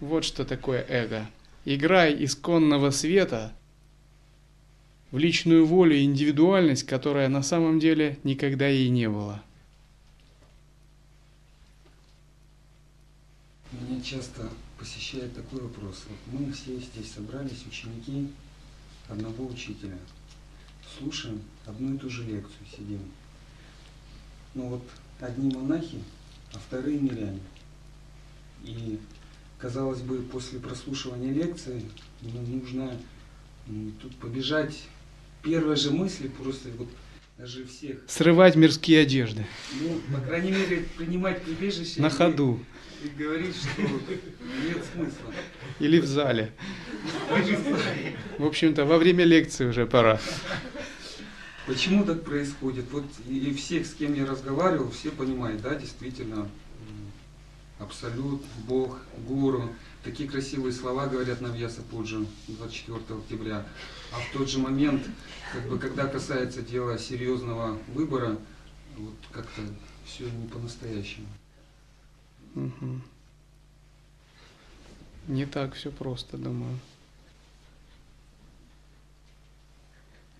Вот 0.00 0.24
что 0.24 0.44
такое 0.44 0.84
эго. 0.88 1.30
Играй 1.64 2.24
исконного 2.24 2.90
света 2.90 3.52
в 5.12 5.18
личную 5.18 5.66
волю 5.66 5.94
и 5.94 6.04
индивидуальность, 6.04 6.84
которая 6.84 7.28
на 7.28 7.42
самом 7.42 7.78
деле 7.78 8.18
никогда 8.24 8.68
и 8.68 8.88
не 8.88 9.08
было. 9.08 9.42
Меня 13.72 14.00
часто 14.02 14.48
посещает 14.78 15.34
такой 15.34 15.60
вопрос. 15.60 16.06
Вот 16.08 16.40
мы 16.40 16.52
все 16.52 16.78
здесь 16.78 17.12
собрались, 17.12 17.64
ученики 17.66 18.28
одного 19.08 19.46
учителя. 19.46 19.98
Слушаем 20.98 21.42
одну 21.66 21.94
и 21.94 21.98
ту 21.98 22.08
же 22.08 22.24
лекцию, 22.24 22.66
сидим. 22.74 23.00
Ну 24.54 24.68
вот 24.68 24.82
одни 25.20 25.54
монахи, 25.54 26.02
а 26.54 26.58
вторые 26.58 26.98
миряне. 26.98 27.40
И, 28.64 28.98
казалось 29.58 30.00
бы, 30.00 30.22
после 30.22 30.58
прослушивания 30.58 31.32
лекции 31.32 31.82
ну, 32.22 32.40
нужно 32.42 32.96
ну, 33.66 33.92
тут 34.00 34.14
побежать 34.16 34.82
первой 35.42 35.76
же 35.76 35.90
мысли, 35.90 36.28
просто 36.28 36.68
вот 36.78 36.88
даже 37.38 37.64
всех. 37.66 37.98
Срывать 38.06 38.56
мирские 38.56 39.00
одежды. 39.00 39.44
Ну, 39.80 40.00
по 40.14 40.20
крайней 40.24 40.52
мере, 40.52 40.84
принимать 40.96 41.42
прибежище. 41.42 42.00
На 42.00 42.10
ходу 42.10 42.60
и 43.02 43.08
говорить, 43.08 43.56
что 43.56 43.82
нет 43.82 44.84
смысла. 44.94 45.32
Или 45.80 45.98
в 45.98 46.06
зале. 46.06 46.52
В 48.38 48.44
общем-то, 48.46 48.84
во 48.84 48.98
время 48.98 49.24
лекции 49.24 49.66
уже 49.66 49.86
пора. 49.86 50.20
Почему 51.66 52.04
так 52.04 52.24
происходит? 52.24 52.86
Вот 52.90 53.04
и 53.28 53.52
всех, 53.54 53.86
с 53.86 53.94
кем 53.94 54.14
я 54.14 54.26
разговаривал, 54.26 54.90
все 54.90 55.10
понимают, 55.10 55.62
да, 55.62 55.74
действительно, 55.74 56.48
абсолют, 57.78 58.42
Бог, 58.66 58.98
гуру. 59.26 59.70
Такие 60.02 60.28
красивые 60.28 60.72
слова 60.72 61.06
говорят 61.06 61.40
на 61.40 61.46
Вьяса 61.48 61.80
Пуджи 61.82 62.26
24 62.48 63.20
октября. 63.20 63.64
А 64.12 64.18
в 64.18 64.32
тот 64.36 64.48
же 64.48 64.58
момент, 64.58 65.02
как 65.52 65.68
бы, 65.68 65.78
когда 65.78 66.06
касается 66.08 66.60
дела 66.62 66.98
серьезного 66.98 67.78
выбора, 67.94 68.36
вот 68.96 69.14
как-то 69.30 69.62
все 70.04 70.28
не 70.28 70.48
по-настоящему. 70.48 71.28
Угу. 72.56 73.00
Не 75.28 75.46
так 75.46 75.74
все 75.74 75.92
просто, 75.92 76.36
думаю. 76.36 76.78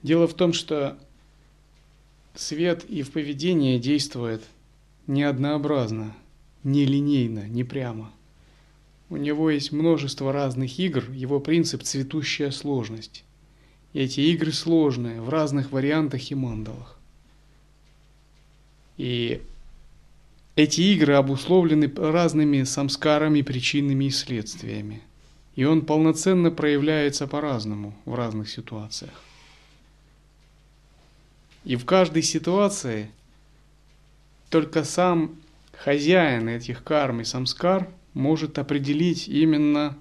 Дело 0.02 0.26
в 0.26 0.34
том, 0.34 0.52
что 0.52 0.98
свет 2.34 2.84
и 2.84 3.02
в 3.02 3.12
поведении 3.12 3.78
действует 3.78 4.42
не 5.06 5.22
однообразно, 5.22 6.16
не 6.64 6.84
линейно, 6.84 7.46
не 7.46 7.62
прямо. 7.62 8.10
У 9.12 9.18
него 9.18 9.50
есть 9.50 9.72
множество 9.72 10.32
разных 10.32 10.78
игр, 10.78 11.04
его 11.10 11.38
принцип– 11.38 11.82
цветущая 11.84 12.50
сложность. 12.50 13.24
И 13.92 14.00
эти 14.00 14.20
игры 14.20 14.52
сложные, 14.52 15.20
в 15.20 15.28
разных 15.28 15.70
вариантах 15.70 16.30
и 16.30 16.34
мандалах. 16.34 16.98
И 18.96 19.42
эти 20.56 20.80
игры 20.80 21.12
обусловлены 21.12 21.92
разными 21.94 22.62
самскарами, 22.62 23.42
причинами 23.42 24.06
и 24.06 24.10
следствиями. 24.10 25.02
И 25.56 25.64
он 25.64 25.82
полноценно 25.82 26.50
проявляется 26.50 27.26
по-разному 27.26 27.94
в 28.06 28.14
разных 28.14 28.48
ситуациях. 28.48 29.12
И 31.66 31.76
в 31.76 31.84
каждой 31.84 32.22
ситуации 32.22 33.10
только 34.48 34.84
сам 34.84 35.36
хозяин 35.74 36.48
этих 36.48 36.82
карм 36.82 37.20
и 37.20 37.24
самскар 37.24 37.90
может 38.14 38.58
определить 38.58 39.28
именно, 39.28 39.98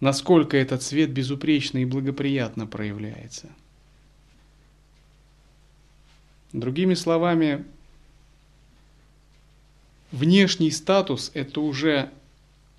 насколько 0.00 0.56
этот 0.56 0.82
цвет 0.82 1.10
безупречно 1.10 1.78
и 1.78 1.84
благоприятно 1.84 2.66
проявляется. 2.66 3.48
Другими 6.52 6.94
словами, 6.94 7.64
Внешний 10.12 10.72
статус– 10.72 11.30
это 11.34 11.60
уже 11.60 12.10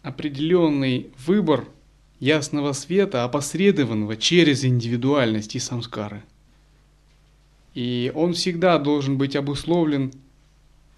определенный 0.02 1.12
выбор 1.26 1.66
ясного 2.20 2.74
света, 2.74 3.24
опосредованного 3.24 4.18
через 4.18 4.66
индивидуальность 4.66 5.56
и 5.56 5.60
самскары. 5.60 6.24
И 7.74 8.12
он 8.14 8.34
всегда 8.34 8.78
должен 8.80 9.18
быть 9.18 9.38
обусловлен 9.38 10.12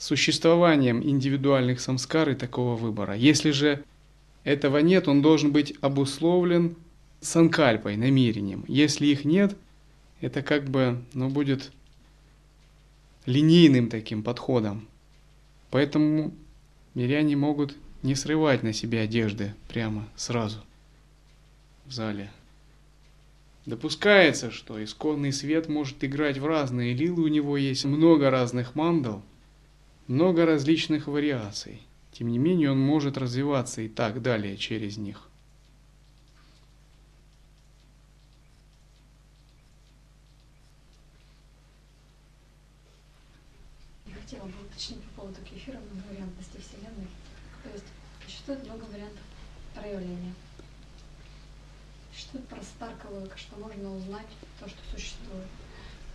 существованием 0.04 1.02
индивидуальных 1.02 1.80
самскар 1.80 2.30
и 2.32 2.36
такого 2.36 2.76
выбора. 2.76 3.16
Если 3.16 3.52
же 3.52 3.86
этого 4.44 4.80
нет, 4.80 5.08
он 5.08 5.22
должен 5.22 5.54
быть 5.54 5.76
обусловлен 5.80 6.76
санкальпой, 7.22 7.96
намерением. 7.96 8.66
Если 8.68 9.08
их 9.08 9.24
нет, 9.24 9.56
это 10.20 10.42
как 10.42 10.66
бы 10.66 11.02
ну, 11.14 11.30
будет 11.30 11.72
линейным 13.26 13.88
таким 13.88 14.24
подходом. 14.24 14.90
Поэтому 15.72 16.34
миряне 16.96 17.38
могут 17.38 17.74
не 18.02 18.16
срывать 18.16 18.62
на 18.62 18.74
себе 18.74 19.00
одежды 19.00 19.54
прямо 19.70 20.06
сразу 20.18 20.60
в 21.86 21.94
зале. 21.94 22.30
Допускается, 23.66 24.52
что 24.52 24.84
исконный 24.84 25.32
свет 25.32 25.70
может 25.70 26.04
играть 26.04 26.40
в 26.40 26.46
разные 26.46 26.94
лилы, 26.94 27.24
у 27.24 27.28
него 27.30 27.56
есть 27.56 27.86
много 27.86 28.30
разных 28.30 28.76
мандал, 28.76 29.24
много 30.08 30.46
различных 30.46 31.08
вариаций. 31.08 31.82
Тем 32.12 32.28
не 32.28 32.38
менее, 32.38 32.72
он 32.72 32.80
может 32.80 33.18
развиваться 33.18 33.82
и 33.82 33.90
так 33.90 34.22
далее 34.22 34.58
через 34.58 34.98
них. 34.98 35.30
Я 44.06 44.14
хотела 44.14 44.46
бы 44.46 44.54
уточнить 44.68 45.02
по 45.02 45.22
поводу 45.22 45.42
кефира 45.42 45.80
многовариантности 45.80 46.58
Вселенной. 46.58 47.08
То 47.64 47.70
есть 47.72 47.86
существует 48.26 48.64
много 48.66 48.84
вариантов 48.84 49.24
проявления. 49.74 50.34
Существует 52.14 52.46
логика, 53.10 53.38
что 53.38 53.56
можно 53.56 53.96
узнать 53.96 54.28
то, 54.60 54.70
что 54.70 54.78
существует. 54.92 55.48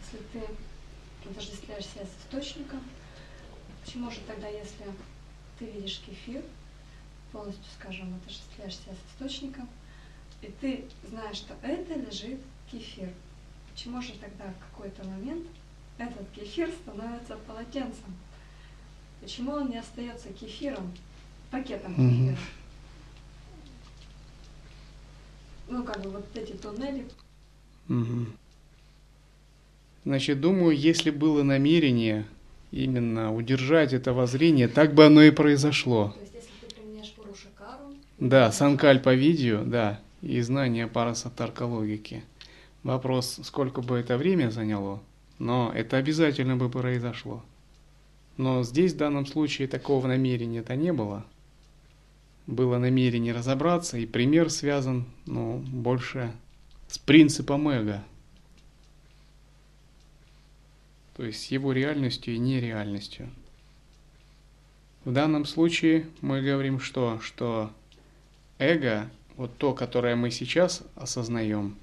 Если 0.05 0.24
ты 0.32 1.28
отождествляешь 1.28 1.86
себя 1.86 2.05
с 2.05 2.24
источником, 2.24 2.80
почему 3.89 4.11
же 4.11 4.18
тогда, 4.26 4.47
если 4.49 4.84
ты 5.59 5.64
видишь 5.64 6.03
кефир, 6.07 6.43
полностью, 7.32 7.64
скажем, 7.80 8.14
отождествляешь 8.16 8.76
себя 8.76 8.93
с 8.93 9.14
источником, 9.14 9.66
и 10.43 10.49
ты 10.61 10.84
знаешь, 11.09 11.36
что 11.39 11.55
это 11.62 11.95
лежит 11.95 12.39
кефир, 12.70 13.09
почему 13.72 14.03
же 14.03 14.12
тогда 14.20 14.45
в 14.53 14.70
какой-то 14.70 15.05
момент 15.05 15.47
этот 15.97 16.28
кефир 16.32 16.70
становится 16.82 17.36
полотенцем? 17.47 18.14
Почему 19.22 19.53
он 19.53 19.70
не 19.70 19.78
остается 19.78 20.28
кефиром, 20.34 20.93
пакетом 21.51 21.93
Мгм. 21.93 22.11
кефира? 22.11 22.39
Ну, 25.68 25.82
как 25.82 26.03
бы 26.03 26.11
вот 26.11 26.36
эти 26.36 26.53
туннели 26.53 27.09
Мгм. 27.89 28.36
Значит, 30.05 30.43
думаю, 30.43 30.76
если 30.76 31.11
было 31.11 31.43
намерение 31.43 32.26
именно 32.70 33.34
удержать 33.34 33.92
это 33.92 34.12
воззрение, 34.12 34.68
так 34.68 34.94
бы 34.94 35.06
оно 35.06 35.22
и 35.22 35.30
произошло. 35.30 36.14
То 36.14 36.20
есть, 36.20 36.34
если 36.34 36.66
ты 36.66 36.74
применяешь 36.74 37.12
Пурушакару... 37.12 37.94
Да, 38.18 38.52
санкальпа 38.52 39.14
видео, 39.14 39.62
да, 39.64 40.00
и 40.22 40.40
знание 40.40 40.86
парасатарка 40.86 41.62
логики. 41.62 42.24
Вопрос, 42.82 43.40
сколько 43.42 43.82
бы 43.82 43.96
это 43.98 44.16
время 44.16 44.50
заняло, 44.50 45.02
но 45.38 45.72
это 45.74 45.96
обязательно 45.96 46.56
бы 46.56 46.68
произошло. 46.68 47.42
Но 48.36 48.62
здесь 48.62 48.92
в 48.92 48.98
данном 48.98 49.26
случае 49.26 49.66
такого 49.66 50.06
намерения-то 50.06 50.76
не 50.76 50.92
было. 50.92 51.24
Было 52.46 52.78
намерение 52.78 53.34
разобраться, 53.34 53.98
и 53.98 54.06
пример 54.06 54.48
связан, 54.48 55.06
ну, 55.26 55.58
больше 55.58 56.32
с 56.86 56.98
принципом 56.98 57.68
эго. 57.68 58.02
То 61.18 61.24
есть 61.24 61.42
с 61.42 61.46
его 61.46 61.72
реальностью 61.72 62.36
и 62.36 62.38
нереальностью. 62.38 63.28
В 65.04 65.12
данном 65.12 65.46
случае 65.46 66.06
мы 66.20 66.42
говорим 66.42 66.78
что? 66.78 67.18
Что 67.20 67.72
эго, 68.60 69.10
вот 69.36 69.50
то, 69.58 69.74
которое 69.74 70.14
мы 70.14 70.30
сейчас 70.30 70.84
осознаем, 70.94 71.74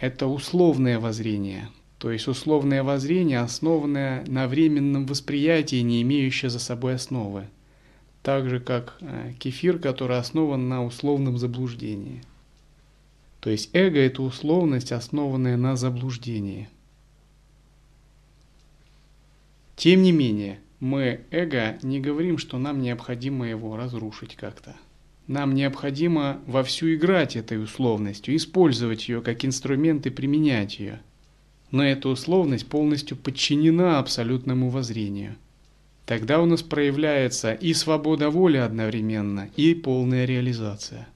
это 0.00 0.26
условное 0.26 0.98
воззрение. 0.98 1.68
То 1.98 2.10
есть 2.10 2.26
условное 2.26 2.82
воззрение, 2.82 3.38
основанное 3.38 4.24
на 4.26 4.48
временном 4.48 5.06
восприятии, 5.06 5.80
не 5.80 6.02
имеющее 6.02 6.50
за 6.50 6.58
собой 6.58 6.96
основы. 6.96 7.46
Так 8.24 8.48
же, 8.48 8.58
как 8.58 8.96
э, 9.00 9.34
кефир, 9.38 9.78
который 9.78 10.18
основан 10.18 10.68
на 10.68 10.84
условном 10.84 11.38
заблуждении. 11.38 12.24
То 13.38 13.50
есть 13.50 13.70
эго– 13.72 13.98
это 14.00 14.20
условность, 14.22 14.90
основанная 14.90 15.56
на 15.56 15.76
заблуждении. 15.76 16.68
Тем 19.76 20.02
не 20.02 20.12
менее, 20.12 20.60
мы, 20.80 21.20
эго, 21.30 21.78
не 21.82 22.00
говорим, 22.00 22.38
что 22.38 22.58
нам 22.58 22.80
необходимо 22.80 23.48
его 23.48 23.76
разрушить 23.76 24.36
как-то. 24.36 24.76
Нам 25.26 25.54
необходимо 25.54 26.40
вовсю 26.46 26.94
играть 26.94 27.34
этой 27.34 27.62
условностью, 27.62 28.36
использовать 28.36 29.08
ее 29.08 29.22
как 29.22 29.44
инструмент 29.44 30.06
и 30.06 30.10
применять 30.10 30.78
ее. 30.78 31.00
Но 31.70 31.84
эта 31.84 32.08
условность 32.08 32.68
полностью 32.68 33.16
подчинена 33.16 33.98
абсолютному 33.98 34.68
воззрению. 34.68 35.36
Тогда 36.06 36.40
у 36.40 36.46
нас 36.46 36.62
проявляется 36.62 37.54
и 37.54 37.72
свобода 37.72 38.28
воли 38.28 38.58
одновременно, 38.58 39.48
и 39.56 39.74
полная 39.74 40.26
реализация. 40.26 41.08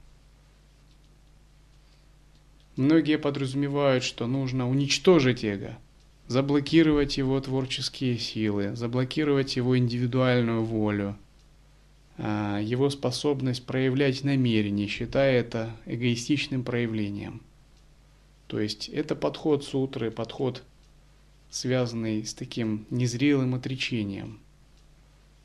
Многие 2.75 3.19
подразумевают, 3.19 4.03
что 4.03 4.25
нужно 4.25 4.67
уничтожить 4.67 5.43
эго, 5.43 5.77
заблокировать 6.29 7.17
его 7.17 7.41
творческие 7.41 8.19
силы, 8.19 8.75
заблокировать 8.75 9.55
его 9.55 9.75
индивидуальную 9.75 10.63
волю, 10.63 11.17
а, 12.19 12.59
его 12.59 12.91
способность 12.91 13.65
проявлять 13.65 14.23
намерение, 14.23 14.87
считая 14.87 15.39
это 15.39 15.75
эгоистичным 15.87 16.63
проявлением. 16.63 17.41
То 18.45 18.59
есть 18.59 18.89
это 18.89 19.15
подход 19.15 19.65
сутры, 19.65 20.11
подход, 20.11 20.63
связанный 21.49 22.23
с 22.23 22.35
таким 22.35 22.85
незрелым 22.91 23.55
отречением. 23.55 24.37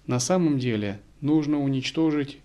На 0.07 0.21
самом 0.21 0.59
деле 0.59 1.01
нужно 1.23 1.61
уничтожить 1.61 2.37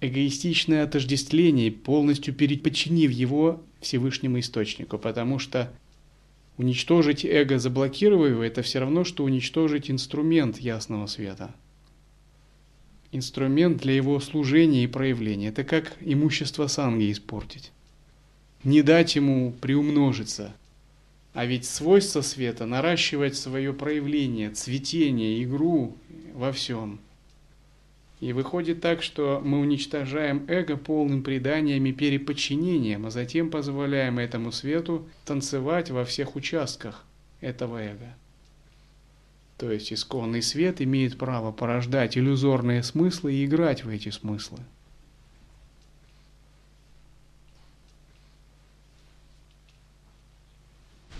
эгоистичное 0.00 0.82
отождествление, 0.82 1.70
полностью 1.70 2.34
переподчинив 2.34 3.12
его 3.12 3.62
Всевышнему 3.80 4.40
Источнику, 4.40 4.98
потому 4.98 5.38
что 5.38 5.72
уничтожить 6.56 7.24
эго, 7.24 7.58
заблокировав 7.58 8.30
его, 8.30 8.42
это 8.42 8.62
все 8.62 8.78
равно, 8.78 9.04
что 9.04 9.24
уничтожить 9.24 9.90
инструмент 9.90 10.58
ясного 10.58 11.06
света. 11.06 11.54
Инструмент 13.12 13.78
для 13.78 13.94
его 13.94 14.18
служения 14.20 14.84
и 14.84 14.88
проявления. 14.88 15.48
Это 15.48 15.64
как 15.64 15.96
имущество 16.00 16.66
санги 16.66 17.12
испортить. 17.12 17.72
Не 18.64 18.82
дать 18.82 19.14
ему 19.14 19.52
приумножиться. 19.60 20.54
А 21.32 21.46
ведь 21.46 21.64
свойство 21.64 22.20
света– 22.22 22.66
наращивать 22.66 23.36
свое 23.36 23.72
проявление, 23.72 24.50
цветение, 24.50 25.42
игру 25.42 25.96
во 26.34 26.52
всем– 26.52 27.00
и 28.20 28.32
выходит 28.32 28.80
так, 28.80 29.02
что 29.02 29.40
мы 29.44 29.60
уничтожаем 29.60 30.44
эго 30.48 30.76
полным 30.76 31.22
преданием 31.22 31.84
и 31.86 31.92
переподчинением, 31.92 33.06
а 33.06 33.10
затем 33.10 33.50
позволяем 33.50 34.18
этому 34.18 34.52
свету 34.52 35.08
танцевать 35.24 35.90
во 35.90 36.04
всех 36.04 36.36
участках 36.36 37.04
этого 37.40 37.78
эго. 37.78 38.14
То 39.58 39.70
есть 39.70 39.92
исконный 39.92 40.42
свет 40.42 40.80
имеет 40.80 41.16
право 41.16 41.52
порождать 41.52 42.16
иллюзорные 42.16 42.82
смыслы 42.82 43.34
и 43.34 43.44
играть 43.44 43.84
в 43.84 43.88
эти 43.88 44.08
смыслы. 44.08 44.58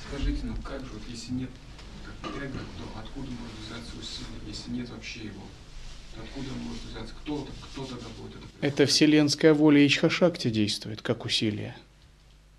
Скажите, 0.08 0.40
ну 0.44 0.54
как 0.62 0.80
же, 0.80 0.92
вот 0.92 1.02
если 1.08 1.32
нет 1.32 1.50
эго, 2.22 2.58
то 2.58 2.98
откуда 2.98 3.28
может 3.30 3.56
взяться 3.66 3.92
усилие, 3.98 4.40
если 4.46 4.70
нет 4.70 4.88
вообще 4.90 5.24
его? 5.26 5.42
Откуда 6.34 6.50
может 6.66 6.82
взяться? 6.90 7.14
Кто, 7.22 7.46
кто 7.72 7.84
тогда 7.84 8.06
будет 8.20 8.44
это 8.64 8.86
вселенская 8.86 9.52
воля 9.52 9.86
Ичхашакти 9.86 10.48
действует, 10.48 11.02
как 11.02 11.26
усилие. 11.26 11.76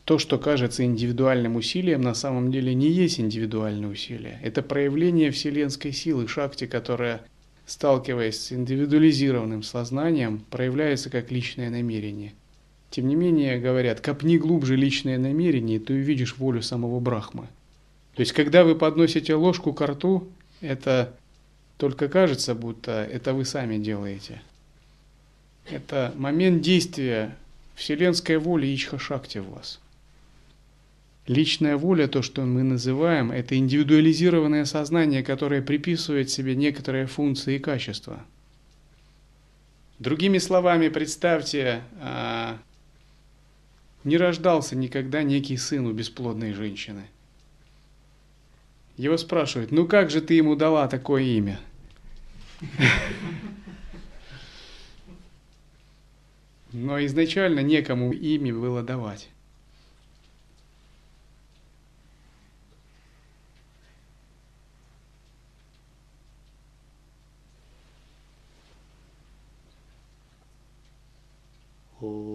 То, 0.03 0.19
что 0.19 0.37
кажется 0.37 0.85
индивидуальным 0.85 1.55
усилием, 1.55 2.01
на 2.01 2.13
самом 2.13 2.51
деле 2.51 2.75
не 2.75 2.89
есть 2.89 3.19
индивидуальное 3.19 3.89
усилие. 3.89 4.39
Это 4.43 4.61
проявление 4.61 5.31
вселенской 5.31 5.91
силы 5.91 6.27
Шакти, 6.27 6.67
которая, 6.67 7.23
сталкиваясь 7.65 8.39
с 8.39 8.51
индивидуализированным 8.51 9.63
сознанием, 9.63 10.45
проявляется 10.51 11.09
как 11.09 11.31
личное 11.31 11.71
намерение. 11.71 12.33
Тем 12.91 13.07
не 13.07 13.15
менее, 13.15 13.59
говорят, 13.59 13.99
копни 13.99 14.37
глубже 14.37 14.75
личное 14.75 15.17
намерение, 15.17 15.79
ты 15.79 15.93
увидишь 15.93 16.37
волю 16.37 16.61
самого 16.61 16.99
Брахмы. 16.99 17.47
То 18.13 18.19
есть, 18.19 18.31
когда 18.31 18.63
вы 18.63 18.75
подносите 18.75 19.33
ложку 19.33 19.73
к 19.73 19.83
рту, 19.83 20.27
это 20.61 21.15
только 21.77 22.07
кажется, 22.07 22.55
будто 22.55 23.03
это 23.03 23.33
вы 23.33 23.45
сами 23.45 23.77
делаете. 23.77 24.41
Это 25.69 26.13
момент 26.15 26.61
действия 26.61 27.35
Вселенская 27.75 28.39
воля 28.39 28.73
Ичха 28.73 28.99
Шакти 28.99 29.39
в 29.39 29.49
вас. 29.49 29.79
Личная 31.27 31.75
воля, 31.75 32.07
то, 32.07 32.21
что 32.21 32.43
мы 32.43 32.61
называем, 32.61 33.31
это 33.31 33.57
индивидуализированное 33.57 34.65
сознание, 34.65 35.23
которое 35.23 35.61
приписывает 35.61 36.29
себе 36.29 36.55
некоторые 36.55 37.07
функции 37.07 37.55
и 37.55 37.59
качества. 37.59 38.23
Другими 39.97 40.37
словами, 40.37 40.89
представьте, 40.89 41.81
а, 41.99 42.59
не 44.03 44.17
рождался 44.17 44.75
никогда 44.75 45.23
некий 45.23 45.57
сын 45.57 45.87
у 45.87 45.93
бесплодной 45.93 46.53
женщины. 46.53 47.07
Его 48.97 49.17
спрашивают, 49.17 49.71
ну 49.71 49.87
как 49.87 50.09
же 50.09 50.21
ты 50.21 50.35
ему 50.35 50.55
дала 50.55 50.87
такое 50.87 51.23
имя? 51.23 51.59
Но 56.71 57.03
изначально 57.05 57.59
некому 57.61 58.11
имя 58.13 58.53
было 58.53 58.83
давать. 58.83 59.29
О. 72.01 72.34